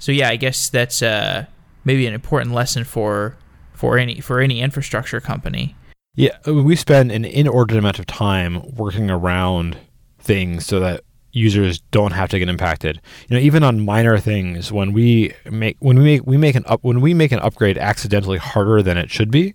[0.00, 1.46] so yeah, I guess that's uh,
[1.84, 3.36] maybe an important lesson for
[3.74, 5.76] for any for any infrastructure company.
[6.16, 9.78] Yeah, we spend an inordinate amount of time working around
[10.18, 13.00] things so that users don't have to get impacted.
[13.28, 16.64] You know, even on minor things, when we make when we make we make an
[16.66, 19.54] up when we make an upgrade accidentally harder than it should be,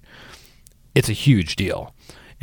[0.94, 1.94] it's a huge deal.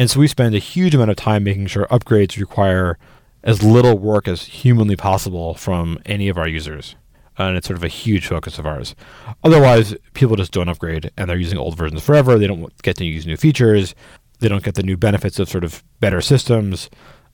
[0.03, 2.99] And so we spend a huge amount of time making sure upgrades require
[3.45, 6.97] as little work as humanly possible from any of our users.
[7.39, 8.97] And it's sort of a huge focus of ours.
[9.45, 12.37] Otherwise, people just don't upgrade and they're using old versions forever.
[12.37, 13.95] They don't get to use new features.
[14.41, 16.91] They don't get the new benefits of sort of better systems.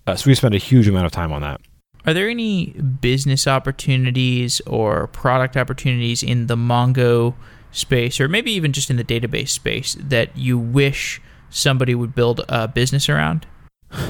[0.07, 1.63] Uh, so we spend a huge amount of time on that.
[2.05, 7.35] Are there any business opportunities or product opportunities in the Mongo
[7.73, 12.45] space, or maybe even just in the database space, that you wish somebody would build
[12.49, 13.47] a business around?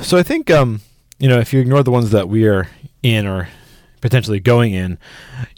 [0.03, 0.81] So I think um,
[1.19, 2.69] you know if you ignore the ones that we are
[3.03, 3.49] in or
[4.01, 4.99] potentially going in,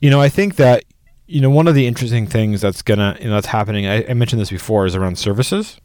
[0.00, 0.84] you know I think that
[1.26, 3.86] you know one of the interesting things that's gonna you know that's happening.
[3.86, 5.78] I, I mentioned this before is around services,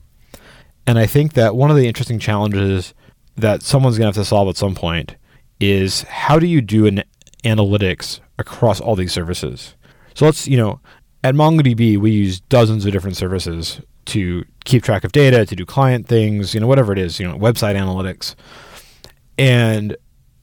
[0.85, 2.93] and I think that one of the interesting challenges
[3.35, 5.15] that someone's gonna have to solve at some point
[5.59, 7.03] is how do you do an
[7.43, 9.75] analytics across all these services?
[10.13, 10.81] So let's you know
[11.23, 15.65] at MongoDB we use dozens of different services to keep track of data, to do
[15.65, 18.35] client things, you know, whatever it is, you know, website analytics.
[19.37, 19.95] And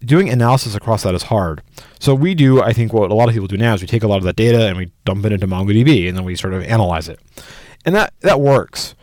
[0.05, 1.63] doing analysis across that is hard.
[2.01, 4.03] So we do, I think, what a lot of people do now is we take
[4.03, 6.55] a lot of that data and we dump it into MongoDB and then we sort
[6.55, 7.21] of analyze it.
[7.85, 8.95] And that, that works,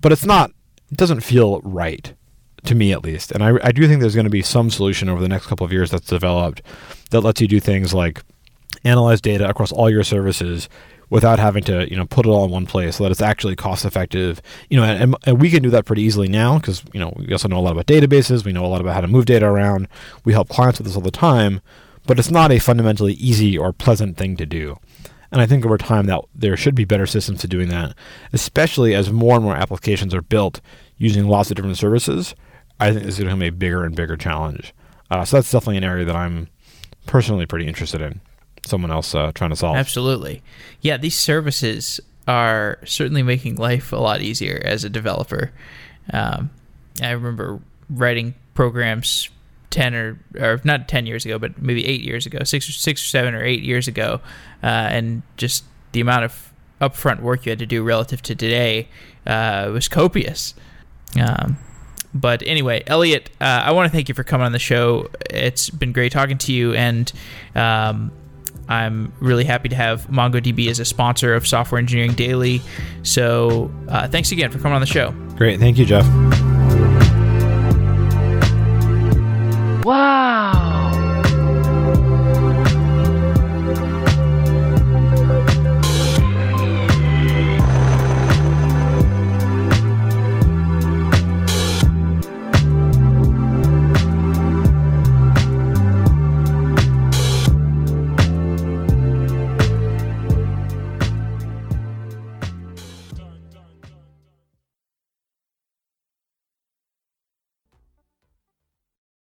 [0.00, 0.50] but it's not,
[0.90, 2.14] it doesn't feel right
[2.64, 3.32] to me at least.
[3.32, 5.64] And I, I do think there's going to be some solution over the next couple
[5.64, 6.62] of years that's developed
[7.10, 8.22] that lets you do things like
[8.84, 10.68] analyze data across all your services
[11.10, 13.54] without having to you know put it all in one place so that it's actually
[13.54, 17.00] cost effective you know and, and we can do that pretty easily now because you
[17.00, 18.44] know we also know a lot about databases.
[18.44, 19.88] We know a lot about how to move data around.
[20.24, 21.60] We help clients with this all the time
[22.06, 24.78] but it's not a fundamentally easy or pleasant thing to do.
[25.32, 27.94] And i think over time that there should be better systems to doing that
[28.32, 30.60] especially as more and more applications are built
[30.98, 32.34] using lots of different services.
[32.80, 34.74] I think this is going to be a bigger and bigger challenge.
[35.10, 36.48] Uh, so that's definitely an area that i'm
[37.06, 38.20] personally pretty interested in
[38.66, 39.76] someone else uh, trying to solve.
[39.76, 40.42] Absolutely.
[40.80, 45.52] Yeah, these services are certainly making life a lot easier as a developer.
[46.12, 46.50] Um,
[47.00, 49.28] I remember writing programs
[49.70, 53.02] 10 or, or not 10 years ago, but maybe eight years ago, six or, six
[53.02, 54.20] or seven or eight years ago,
[54.62, 58.88] uh, and just the amount of upfront work you had to do relative to today
[59.26, 60.54] uh, was copious.
[61.20, 61.58] Um,
[62.14, 65.10] but anyway, Eliot, uh, I want to thank you for coming on the show.
[65.30, 67.10] It's been great talking to you, and
[67.54, 68.12] um,
[68.68, 72.60] I'm really happy to have MongoDB as a sponsor of Software Engineering Daily.
[73.02, 75.12] So uh, thanks again for coming on the show.
[75.36, 75.60] Great.
[75.60, 76.06] Thank you, Jeff.
[79.84, 80.75] Wow.